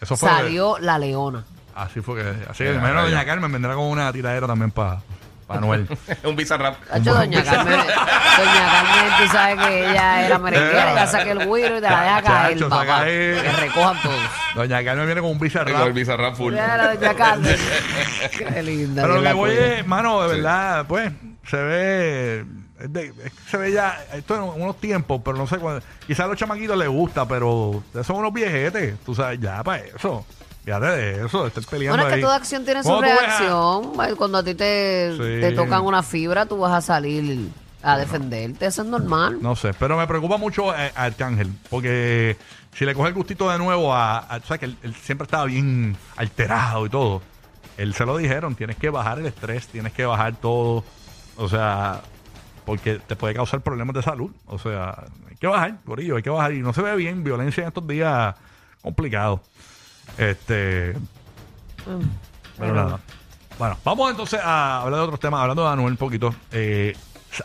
Eso 0.00 0.16
fue. 0.16 0.28
Salió 0.28 0.78
la 0.78 0.98
leona. 0.98 1.44
Así 1.74 2.00
fue 2.00 2.22
que. 2.22 2.28
Así 2.48 2.64
que, 2.64 2.72
menos 2.72 2.94
ya. 2.94 3.16
doña 3.16 3.24
Carmen 3.24 3.50
vendrá 3.52 3.74
con 3.74 3.84
una 3.84 4.12
tiradera 4.12 4.46
también 4.46 4.70
para 4.70 5.00
Noel. 5.60 5.86
un 6.24 6.34
bizarrap. 6.36 6.76
Hacho, 6.90 7.14
doña 7.14 7.44
Carmen, 7.44 7.76
doña 7.78 8.66
Carmen, 8.72 9.12
tú 9.26 9.32
sabes 9.32 9.66
que 9.66 9.90
ella 9.90 10.26
era 10.26 10.38
merenguera, 10.38 10.92
ella 10.92 11.06
saca 11.06 11.30
el 11.32 11.46
güiro 11.46 11.78
y 11.78 11.80
te 11.80 11.90
la 11.90 12.02
deja 12.02 12.22
caer, 12.22 12.54
Chacho, 12.58 12.68
papá. 12.70 12.80
saca 12.82 13.00
ahí. 13.02 13.10
Que 13.12 13.52
recojan 13.60 14.02
todos. 14.02 14.20
doña 14.54 14.84
Carmen 14.84 15.06
viene 15.06 15.20
con 15.20 15.30
un 15.30 15.38
Con 15.38 15.46
el 15.46 15.52
bizarrap. 15.52 15.92
bizarrap 15.92 16.34
full. 16.34 16.52
Mira 16.52 16.76
la 16.76 16.94
doña 16.94 17.14
Carmen. 17.14 17.56
Qué 18.38 18.62
linda. 18.62 19.02
Pero 19.02 19.16
lo 19.16 19.22
que 19.22 19.32
voy 19.32 19.52
es, 19.54 19.86
mano, 19.86 20.22
de 20.22 20.28
Sí. 20.30 20.34
verdad, 20.36 20.86
pues, 20.88 21.12
se 21.48 21.56
ve. 21.56 22.44
es 22.80 22.92
de- 22.92 23.06
es 23.06 23.32
que 23.32 23.50
se 23.50 23.56
ve 23.56 23.72
ya, 23.72 23.98
esto 24.14 24.34
en 24.36 24.62
unos 24.62 24.80
tiempos, 24.80 25.20
pero 25.24 25.36
no 25.36 25.46
sé 25.46 25.58
cuándo. 25.58 25.82
Quizás 26.06 26.24
a 26.24 26.28
los 26.28 26.36
chamaquitos 26.38 26.76
les 26.76 26.88
gusta, 26.88 27.26
pero 27.28 27.82
son 28.02 28.16
unos 28.16 28.32
viejetes, 28.32 28.96
tú 29.04 29.14
sabes, 29.14 29.38
ya 29.40 29.62
para 29.62 29.78
eso. 29.84 30.26
Fíjate 30.64 30.86
de 30.86 31.26
eso, 31.26 31.42
de 31.42 31.48
estar 31.48 31.64
peleando 31.66 31.96
Bueno, 31.96 32.04
es 32.04 32.08
que 32.08 32.14
ahí. 32.16 32.20
toda 32.22 32.36
acción 32.36 32.64
tiene 32.64 32.82
su 32.82 32.88
Cuando 32.88 33.06
tú 33.06 33.12
veas- 33.14 33.20
reacción. 33.38 34.16
Cuando 34.16 34.38
a 34.38 34.42
ti 34.42 34.54
te, 34.54 35.12
Sí. 35.12 35.18
te 35.40 35.52
tocan 35.52 35.82
una 35.84 36.02
fibra, 36.02 36.46
tú 36.46 36.56
vas 36.58 36.72
a 36.72 36.80
salir 36.80 37.50
a 37.82 37.98
defenderte. 37.98 38.64
Eso 38.66 38.80
es 38.82 38.88
normal. 38.88 39.38
No 39.42 39.56
sé, 39.56 39.74
pero 39.74 39.98
me 39.98 40.06
preocupa 40.06 40.38
mucho 40.38 40.74
eh, 40.74 40.90
Arcángel, 40.96 41.52
porque 41.68 42.38
si 42.74 42.86
le 42.86 42.94
coge 42.94 43.08
el 43.08 43.14
gustito 43.14 43.50
de 43.50 43.58
nuevo 43.58 43.92
a, 43.92 44.20
a- 44.32 44.40
tú 44.40 44.46
sabes 44.48 44.60
que 44.60 44.66
él, 44.66 44.76
él 44.82 44.94
siempre 44.94 45.24
estaba 45.26 45.44
bien 45.44 45.96
alterado 46.16 46.86
y 46.86 46.88
todo. 46.88 47.20
Él 47.76 47.92
se 47.92 48.06
lo 48.06 48.16
dijeron, 48.16 48.54
tienes 48.54 48.76
que 48.76 48.88
bajar 48.88 49.18
el 49.18 49.26
estrés, 49.26 49.66
tienes 49.66 49.92
que 49.92 50.06
bajar 50.06 50.34
todo, 50.36 50.82
o 51.36 51.48
sea, 51.48 52.00
porque 52.64 53.00
te 53.06 53.16
puede 53.16 53.34
causar 53.34 53.60
problemas 53.60 53.94
de 53.96 54.02
salud. 54.02 54.30
O 54.46 54.58
sea, 54.58 55.04
hay 55.28 55.36
que 55.36 55.46
bajar, 55.46 55.76
por 55.84 56.00
ello, 56.00 56.16
hay 56.16 56.22
que 56.22 56.30
bajar. 56.30 56.52
Y 56.54 56.60
no 56.60 56.72
se 56.72 56.80
ve 56.80 56.96
bien, 56.96 57.22
violencia 57.22 57.60
en 57.62 57.68
estos 57.68 57.86
días 57.86 58.34
complicado. 58.80 59.42
Este, 60.18 60.94
pero 62.58 62.74
nada. 62.74 63.00
Bueno, 63.58 63.76
vamos 63.84 64.10
entonces 64.10 64.40
a 64.42 64.80
hablar 64.82 65.00
de 65.00 65.04
otros 65.06 65.20
temas, 65.20 65.40
hablando 65.40 65.64
de 65.64 65.70
Anuel 65.72 65.92
un 65.92 65.96
poquito. 65.96 66.34
Eh, 66.52 66.96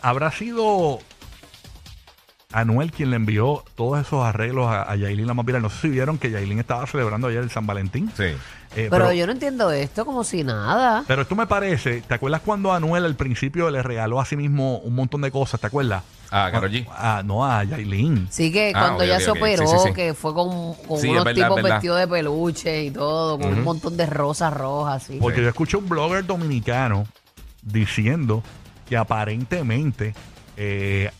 ¿Habrá 0.02 0.30
sido 0.32 0.98
Anuel 2.52 2.90
quien 2.90 3.10
le 3.10 3.16
envió 3.16 3.64
todos 3.76 4.00
esos 4.00 4.24
arreglos 4.24 4.66
a, 4.68 4.90
a 4.90 4.96
Yailin 4.96 5.26
la 5.26 5.34
más 5.34 5.46
viral? 5.46 5.62
No 5.62 5.70
sé 5.70 5.82
si 5.82 5.88
vieron 5.88 6.18
que 6.18 6.30
Yailin 6.30 6.58
estaba 6.58 6.86
celebrando 6.86 7.28
ayer 7.28 7.42
el 7.42 7.50
San 7.50 7.66
Valentín. 7.66 8.10
Sí. 8.16 8.24
Eh, 8.76 8.86
Pero, 8.90 9.12
yo 9.12 9.26
no 9.26 9.32
entiendo 9.32 9.70
esto 9.72 10.04
como 10.04 10.22
si 10.22 10.44
nada. 10.44 11.02
pero 11.08 11.22
esto 11.22 11.34
me 11.34 11.48
parece, 11.48 12.02
¿te 12.02 12.14
acuerdas 12.14 12.40
cuando 12.44 12.72
Anuel 12.72 13.04
al 13.04 13.16
principio 13.16 13.68
le 13.70 13.82
regaló 13.82 14.20
a 14.20 14.24
sí 14.24 14.36
mismo 14.36 14.78
un 14.78 14.94
montón 14.94 15.22
de 15.22 15.30
cosas? 15.32 15.60
¿Te 15.60 15.66
acuerdas? 15.66 16.04
A 16.30 16.50
Karol 16.50 16.70
G. 16.70 16.86
Ah, 16.90 17.22
no, 17.24 17.44
a 17.44 17.64
Yailin. 17.64 18.28
Sí, 18.30 18.52
que 18.52 18.72
Ah, 18.74 18.80
cuando 18.80 19.04
ok, 19.04 19.10
ok, 19.16 19.20
se 19.20 19.30
ok. 19.30 19.36
operó, 19.36 19.66
Sí, 19.66 19.76
sí, 19.78 19.88
sí. 19.88 19.92
que 19.94 20.14
fue 20.14 20.32
con, 20.32 20.74
con 20.74 20.98
Sí, 21.00 21.06
es 21.08 21.12
unos 21.12 21.24
verdad, 21.24 21.42
tipos 21.42 21.56
verdad. 21.56 21.70
vestidos 21.72 21.98
de 21.98 22.08
peluche 22.08 22.84
y 22.84 22.90
todo, 22.90 23.38
con 23.38 23.52
un 23.52 23.64
montón 23.64 23.96
de 23.96 24.06
rosas 24.06 24.52
rojas, 24.54 25.02
así. 25.04 25.18
Porque 25.20 25.42
yo 25.42 25.48
escuché 25.48 25.76
un 25.76 25.88
blogger 25.88 26.24
dominicano 26.24 27.06
diciendo 27.62 28.42
que 28.88 28.96
aparentemente 28.96 30.14
eh, 30.56 31.10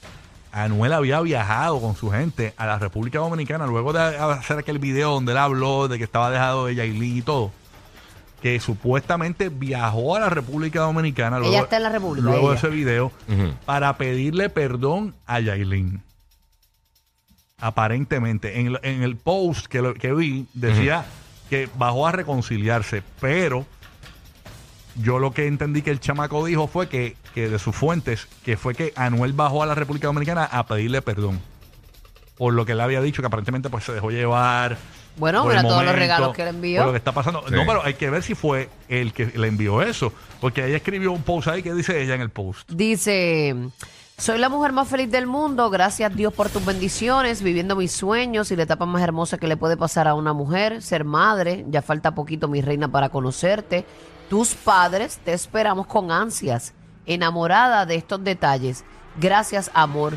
Anuel 0.53 0.93
había 0.93 1.21
viajado 1.21 1.81
con 1.81 1.95
su 1.97 2.11
gente 2.11 2.55
a 2.57 2.67
la 2.67 2.79
República 2.79 3.19
Dominicana 3.21 3.67
luego 3.67 3.93
de 3.93 4.01
hacer 4.01 4.59
aquel 4.59 4.79
video 4.79 5.13
donde 5.13 5.33
él 5.33 5.39
habló 5.39 5.87
de 5.89 5.99
que 5.99 6.05
estaba 6.05 6.31
dejado 6.31 6.67
de 6.67 6.75
Yailin 6.75 7.19
y 7.19 7.23
todo. 7.23 7.53
Que 8.43 8.59
supuestamente 8.61 9.51
viajó 9.51 10.17
a 10.17 10.21
la 10.21 10.31
República 10.31 10.81
Dominicana 10.81 11.39
luego, 11.39 11.53
Ella 11.53 11.63
está 11.65 11.77
en 11.77 11.83
la 11.83 11.89
República, 11.91 12.27
luego 12.29 12.51
de 12.51 12.57
ese 12.57 12.69
video 12.69 13.13
Ujú. 13.29 13.55
para 13.67 13.97
pedirle 13.99 14.49
perdón 14.49 15.15
a 15.27 15.41
Yailin. 15.41 16.03
Aparentemente. 17.59 18.59
En, 18.61 18.69
el- 18.69 18.81
en 18.83 19.03
el 19.03 19.17
post 19.17 19.67
que, 19.67 19.83
lo- 19.83 19.95
que 19.95 20.13
vi 20.15 20.47
decía 20.55 21.05
que 21.51 21.69
bajó 21.77 22.07
a 22.07 22.13
reconciliarse, 22.13 23.03
pero 23.21 23.67
yo 25.03 25.19
lo 25.19 25.33
que 25.33 25.47
entendí 25.47 25.83
que 25.83 25.91
el 25.91 26.01
chamaco 26.01 26.45
dijo 26.47 26.67
fue 26.69 26.89
que, 26.89 27.17
que 27.35 27.49
de 27.51 27.59
sus 27.59 27.75
fuentes, 27.77 28.27
que 28.45 28.57
fue 28.57 28.75
que 28.75 28.93
Anuel 28.97 29.33
bajó 29.35 29.63
a 29.63 29.67
la 29.67 29.75
República 29.75 30.07
Dominicana 30.07 30.45
a 30.45 30.65
pedirle 30.67 31.03
perdón. 31.03 31.41
Por 32.39 32.55
lo 32.55 32.65
que 32.65 32.73
él 32.73 32.81
había 32.81 33.03
dicho, 33.03 33.21
que 33.21 33.27
aparentemente 33.27 33.69
pues 33.69 33.85
se 33.85 33.93
dejó 33.93 34.11
llevar. 34.11 34.79
Bueno, 35.17 35.45
mira 35.45 35.63
todos 35.63 35.85
los 35.85 35.95
regalos 35.95 36.29
que 36.37 36.45
le 36.45 36.51
envió. 36.51 36.79
por 36.79 36.87
lo 36.87 36.93
que 36.93 36.99
está 36.99 37.13
pasando. 37.13 37.45
Sí. 37.47 37.55
No, 37.55 37.63
pero 37.67 37.85
hay 37.85 37.95
que 37.95 38.09
ver 38.11 38.23
si 38.23 38.35
fue 38.35 38.69
el 38.89 39.13
que 39.13 39.27
le 39.27 39.49
envió 39.49 39.83
eso. 39.83 40.13
Porque 40.41 40.65
ella 40.67 40.77
escribió 40.77 41.13
un 41.13 41.23
post 41.23 41.49
ahí 41.49 41.63
que 41.63 41.75
dice 41.75 42.01
ella 42.03 42.15
en 42.15 42.21
el 42.23 42.31
post. 42.31 42.71
Dice, 42.71 43.55
soy 44.17 44.39
la 44.39 44.49
mujer 44.49 44.73
más 44.73 44.89
feliz 44.89 45.11
del 45.11 45.27
mundo, 45.27 45.69
gracias 45.69 46.15
Dios 46.17 46.33
por 46.33 46.49
tus 46.49 46.65
bendiciones, 46.65 47.43
viviendo 47.43 47.77
mis 47.77 47.93
sueños 47.93 48.51
y 48.51 48.57
la 48.57 48.63
etapa 48.63 48.87
más 48.87 49.03
hermosa 49.03 49.37
que 49.39 49.47
le 49.47 49.57
puede 49.59 49.77
pasar 49.77 50.09
a 50.09 50.15
una 50.15 50.33
mujer, 50.33 50.81
ser 50.83 51.05
madre, 51.05 51.65
ya 51.69 51.83
falta 51.83 52.15
poquito 52.15 52.49
mi 52.49 52.61
reina 52.63 52.89
para 52.91 53.09
conocerte, 53.11 53.85
tus 54.31 54.55
padres 54.55 55.19
te 55.25 55.33
esperamos 55.33 55.87
con 55.87 56.11
ansias, 56.13 56.73
enamorada 57.07 57.85
de 57.87 57.97
estos 57.97 58.23
detalles, 58.25 58.85
gracias 59.21 59.71
amor 59.75 60.15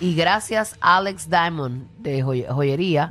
y 0.00 0.14
gracias 0.14 0.76
Alex 0.80 1.28
Diamond 1.30 1.86
de 1.98 2.22
joye- 2.24 2.46
joyería. 2.48 3.08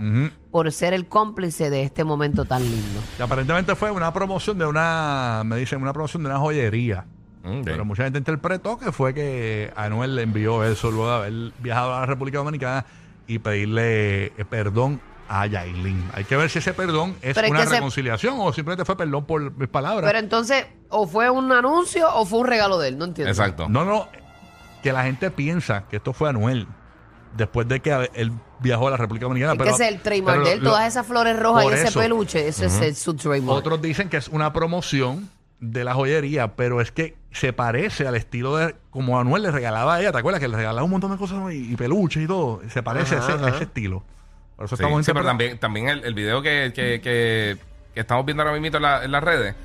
Por 0.54 0.72
ser 0.72 0.94
el 0.94 1.08
cómplice 1.08 1.72
de 1.72 1.82
este 1.82 2.04
momento 2.04 2.46
tan 2.46 2.62
lindo. 2.64 3.02
Que 3.18 3.24
aparentemente 3.24 3.76
fue 3.76 3.90
una 3.90 4.14
promoción 4.14 4.56
de 4.60 4.68
una, 4.68 5.42
me 5.44 5.58
dicen, 5.58 5.82
una 5.82 5.92
promoción 5.94 6.22
de 6.22 6.30
una 6.30 6.38
joyería. 6.38 7.06
Ok. 7.44 7.64
Pero 7.66 7.84
mucha 7.86 8.04
gente 8.04 8.20
interpretó 8.20 8.78
que 8.78 8.92
fue 8.92 9.16
que 9.16 9.74
Anuel 9.76 10.16
le 10.16 10.22
envió 10.22 10.64
eso 10.64 10.92
luego 10.92 11.10
de 11.10 11.16
haber 11.16 11.34
viajado 11.58 11.96
a 11.96 12.02
la 12.02 12.06
República 12.06 12.38
Dominicana 12.38 12.86
y 13.26 13.40
pedirle 13.40 14.32
perdón 14.48 15.02
a 15.28 15.48
Yailin. 15.48 16.04
Hay 16.14 16.24
que 16.26 16.36
ver 16.38 16.52
si 16.52 16.60
ese 16.60 16.74
perdón 16.76 17.16
es 17.24 17.34
Pero 17.34 17.48
es 17.48 17.52
una 17.52 17.66
se- 17.66 17.76
reconciliación 17.78 18.36
o 18.40 18.54
simplemente 18.54 18.86
fue 18.86 18.96
perdón 18.96 19.26
por 19.26 19.58
mis 19.58 19.70
palabras. 19.70 20.06
Pero 20.06 20.20
entonces, 20.20 20.68
o 20.90 21.08
fue 21.08 21.32
un 21.32 21.52
anuncio 21.52 22.08
o 22.14 22.26
fue 22.28 22.40
un 22.42 22.48
regalo 22.48 22.78
de 22.78 22.90
él, 22.90 22.98
no 23.00 23.06
entiendo. 23.06 23.32
Exacto. 23.32 23.68
no, 23.68 23.84
no, 23.86 24.08
que 24.84 24.94
la 24.94 25.04
gente 25.04 25.32
piensa 25.32 25.86
que 25.90 25.96
esto 25.96 26.14
fue 26.14 26.30
Anuel 26.30 26.68
después 27.36 27.68
de 27.68 27.80
que 27.80 28.10
él 28.14 28.32
viajó 28.60 28.88
a 28.88 28.92
la 28.92 28.98
República 28.98 29.26
Dominicana. 29.26 29.54
Es 29.54 29.58
pero, 29.58 29.70
que 29.72 29.76
ese 29.76 29.86
es 29.90 29.96
el 29.96 30.02
trademark 30.02 30.44
de 30.44 30.54
él, 30.54 30.60
lo- 30.64 30.70
todas 30.72 30.88
esas 30.88 31.06
flores 31.06 31.40
rojas 31.40 31.66
y 31.66 31.68
ese 31.70 31.88
eso. 31.88 32.00
peluche, 32.00 32.48
ese 32.48 32.66
es 32.68 32.80
el- 32.82 32.96
su 32.96 33.14
trademark. 33.16 33.58
Otros 33.58 33.82
dicen 33.82 34.10
que 34.10 34.18
es 34.18 34.28
una 34.28 34.54
promoción 34.54 35.30
de 35.60 35.84
la 35.84 35.94
joyería, 35.94 36.56
pero 36.56 36.82
es 36.82 36.92
que 36.92 37.16
se 37.32 37.54
parece 37.54 38.06
al 38.08 38.16
estilo 38.16 38.56
de 38.58 38.76
como 38.90 39.20
Anuel 39.20 39.44
le 39.44 39.52
regalaba 39.52 39.96
a 39.96 40.02
ella. 40.02 40.12
¿Te 40.12 40.18
acuerdas 40.18 40.42
que 40.42 40.48
le 40.48 40.58
regalaba 40.58 40.84
un 40.84 40.92
montón 40.92 41.12
de 41.12 41.18
cosas 41.18 41.52
y, 41.54 41.72
y 41.72 41.76
peluches 41.76 42.22
y 42.24 42.28
todo? 42.28 42.62
Se 42.70 42.84
parece 42.84 43.16
Ajá, 43.16 43.26
a, 43.26 43.30
ese, 43.36 43.44
a 43.44 43.48
ajá. 43.48 43.56
ese 43.56 43.64
estilo. 43.66 44.04
Por 44.56 44.66
eso 44.66 44.76
Sí, 44.76 44.84
estamos 44.84 45.06
sí, 45.06 45.12
pero 45.14 45.26
también, 45.26 45.58
también 45.60 45.88
el, 45.90 46.04
el 46.04 46.14
video 46.14 46.42
que, 46.42 46.72
que, 46.76 47.02
que- 47.02 47.58
que 47.94 48.00
estamos 48.00 48.26
viendo 48.26 48.44
ahora 48.44 48.60
mismo 48.60 48.76
en, 48.78 48.84
la- 48.84 49.04
en 49.04 49.12
las 49.12 49.24
redes, 49.24 49.56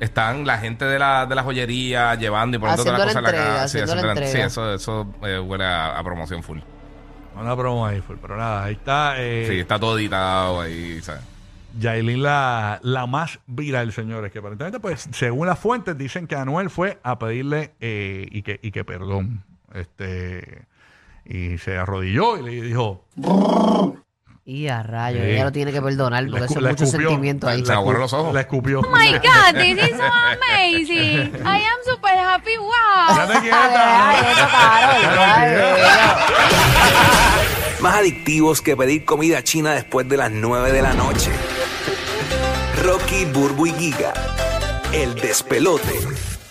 están 0.00 0.46
la 0.46 0.58
gente 0.58 0.84
de 0.86 0.98
la, 0.98 1.26
de 1.26 1.34
la 1.34 1.42
joyería 1.42 2.14
llevando 2.14 2.56
y 2.56 2.60
poniendo 2.60 2.84
todas 2.84 2.98
las 2.98 3.08
cosas 3.08 3.16
en 3.18 3.22
la 3.24 3.32
casa. 3.32 3.68
Sí, 3.68 3.78
haciendo 3.78 3.94
la 3.94 4.00
haciendo 4.00 4.20
la- 4.20 4.26
sí, 4.26 4.26
entrega. 4.28 4.46
eso, 4.46 4.74
eso 4.74 5.14
eh, 5.24 5.38
huele 5.38 5.64
a, 5.64 5.98
a 5.98 6.04
promoción 6.04 6.42
full. 6.42 6.58
Una 7.36 7.56
promo 7.56 7.86
ahí, 7.86 8.00
full, 8.00 8.16
pero 8.20 8.36
nada, 8.36 8.64
ahí 8.64 8.74
está 8.74 9.14
eh, 9.18 9.46
Sí, 9.48 9.58
está 9.60 9.78
todo 9.78 9.98
editado 9.98 10.60
ahí, 10.60 11.00
¿sabes? 11.00 11.22
Yailin 11.78 12.22
la, 12.22 12.80
la 12.82 13.06
más 13.06 13.38
viral, 13.46 13.92
señores, 13.92 14.32
que 14.32 14.40
aparentemente, 14.40 14.80
pues, 14.80 15.08
según 15.12 15.46
las 15.46 15.58
fuentes, 15.58 15.96
dicen 15.96 16.26
que 16.26 16.34
Anuel 16.34 16.68
fue 16.68 16.98
a 17.02 17.18
pedirle 17.18 17.74
eh, 17.80 18.26
y, 18.30 18.42
que, 18.42 18.58
y 18.62 18.72
que 18.72 18.84
perdón. 18.84 19.44
Este 19.72 20.66
y 21.24 21.58
se 21.58 21.76
arrodilló 21.76 22.38
y 22.38 22.42
le 22.42 22.62
dijo 22.62 23.04
Y 24.44 24.66
a 24.68 24.82
rayos, 24.82 25.22
Sí. 25.22 25.30
ella 25.30 25.44
lo 25.44 25.52
tiene 25.52 25.70
que 25.72 25.80
perdonar 25.82 26.26
porque 26.28 26.44
eso 26.46 26.54
escu- 26.54 26.64
es 26.64 26.70
mucho 26.70 26.84
escupió, 26.84 27.08
sentimiento 27.08 27.46
ahí. 27.48 27.64
Se 27.64 27.72
aguaron 27.72 28.00
los 28.02 28.12
ojos. 28.12 28.34
Le 28.34 28.40
escupió. 28.40 28.80
Oh 28.80 28.90
my 28.90 29.12
God, 29.22 29.54
this 29.60 29.78
is 29.90 29.96
so 29.96 30.02
amazing. 30.04 31.32
I 31.44 31.62
am 31.62 31.78
super 31.84 32.18
happy. 32.18 32.56
Wow. 32.56 33.14
Quédate 33.14 33.40
quieta. 33.42 34.10
Ay, 34.10 34.16
eso, 34.32 34.48
Carol, 34.50 35.18
ay, 35.20 35.56
Más 37.80 37.94
adictivos 37.96 38.60
que 38.60 38.76
pedir 38.76 39.04
comida 39.04 39.42
china 39.44 39.70
después 39.72 40.08
de 40.08 40.16
las 40.16 40.30
9 40.30 40.72
de 40.72 40.82
la 40.82 40.94
noche. 40.94 41.30
Rocky, 42.82 43.24
Burbu 43.26 43.66
y 43.66 43.72
Giga. 43.72 44.12
El 44.92 45.14
despelote. 45.14 45.92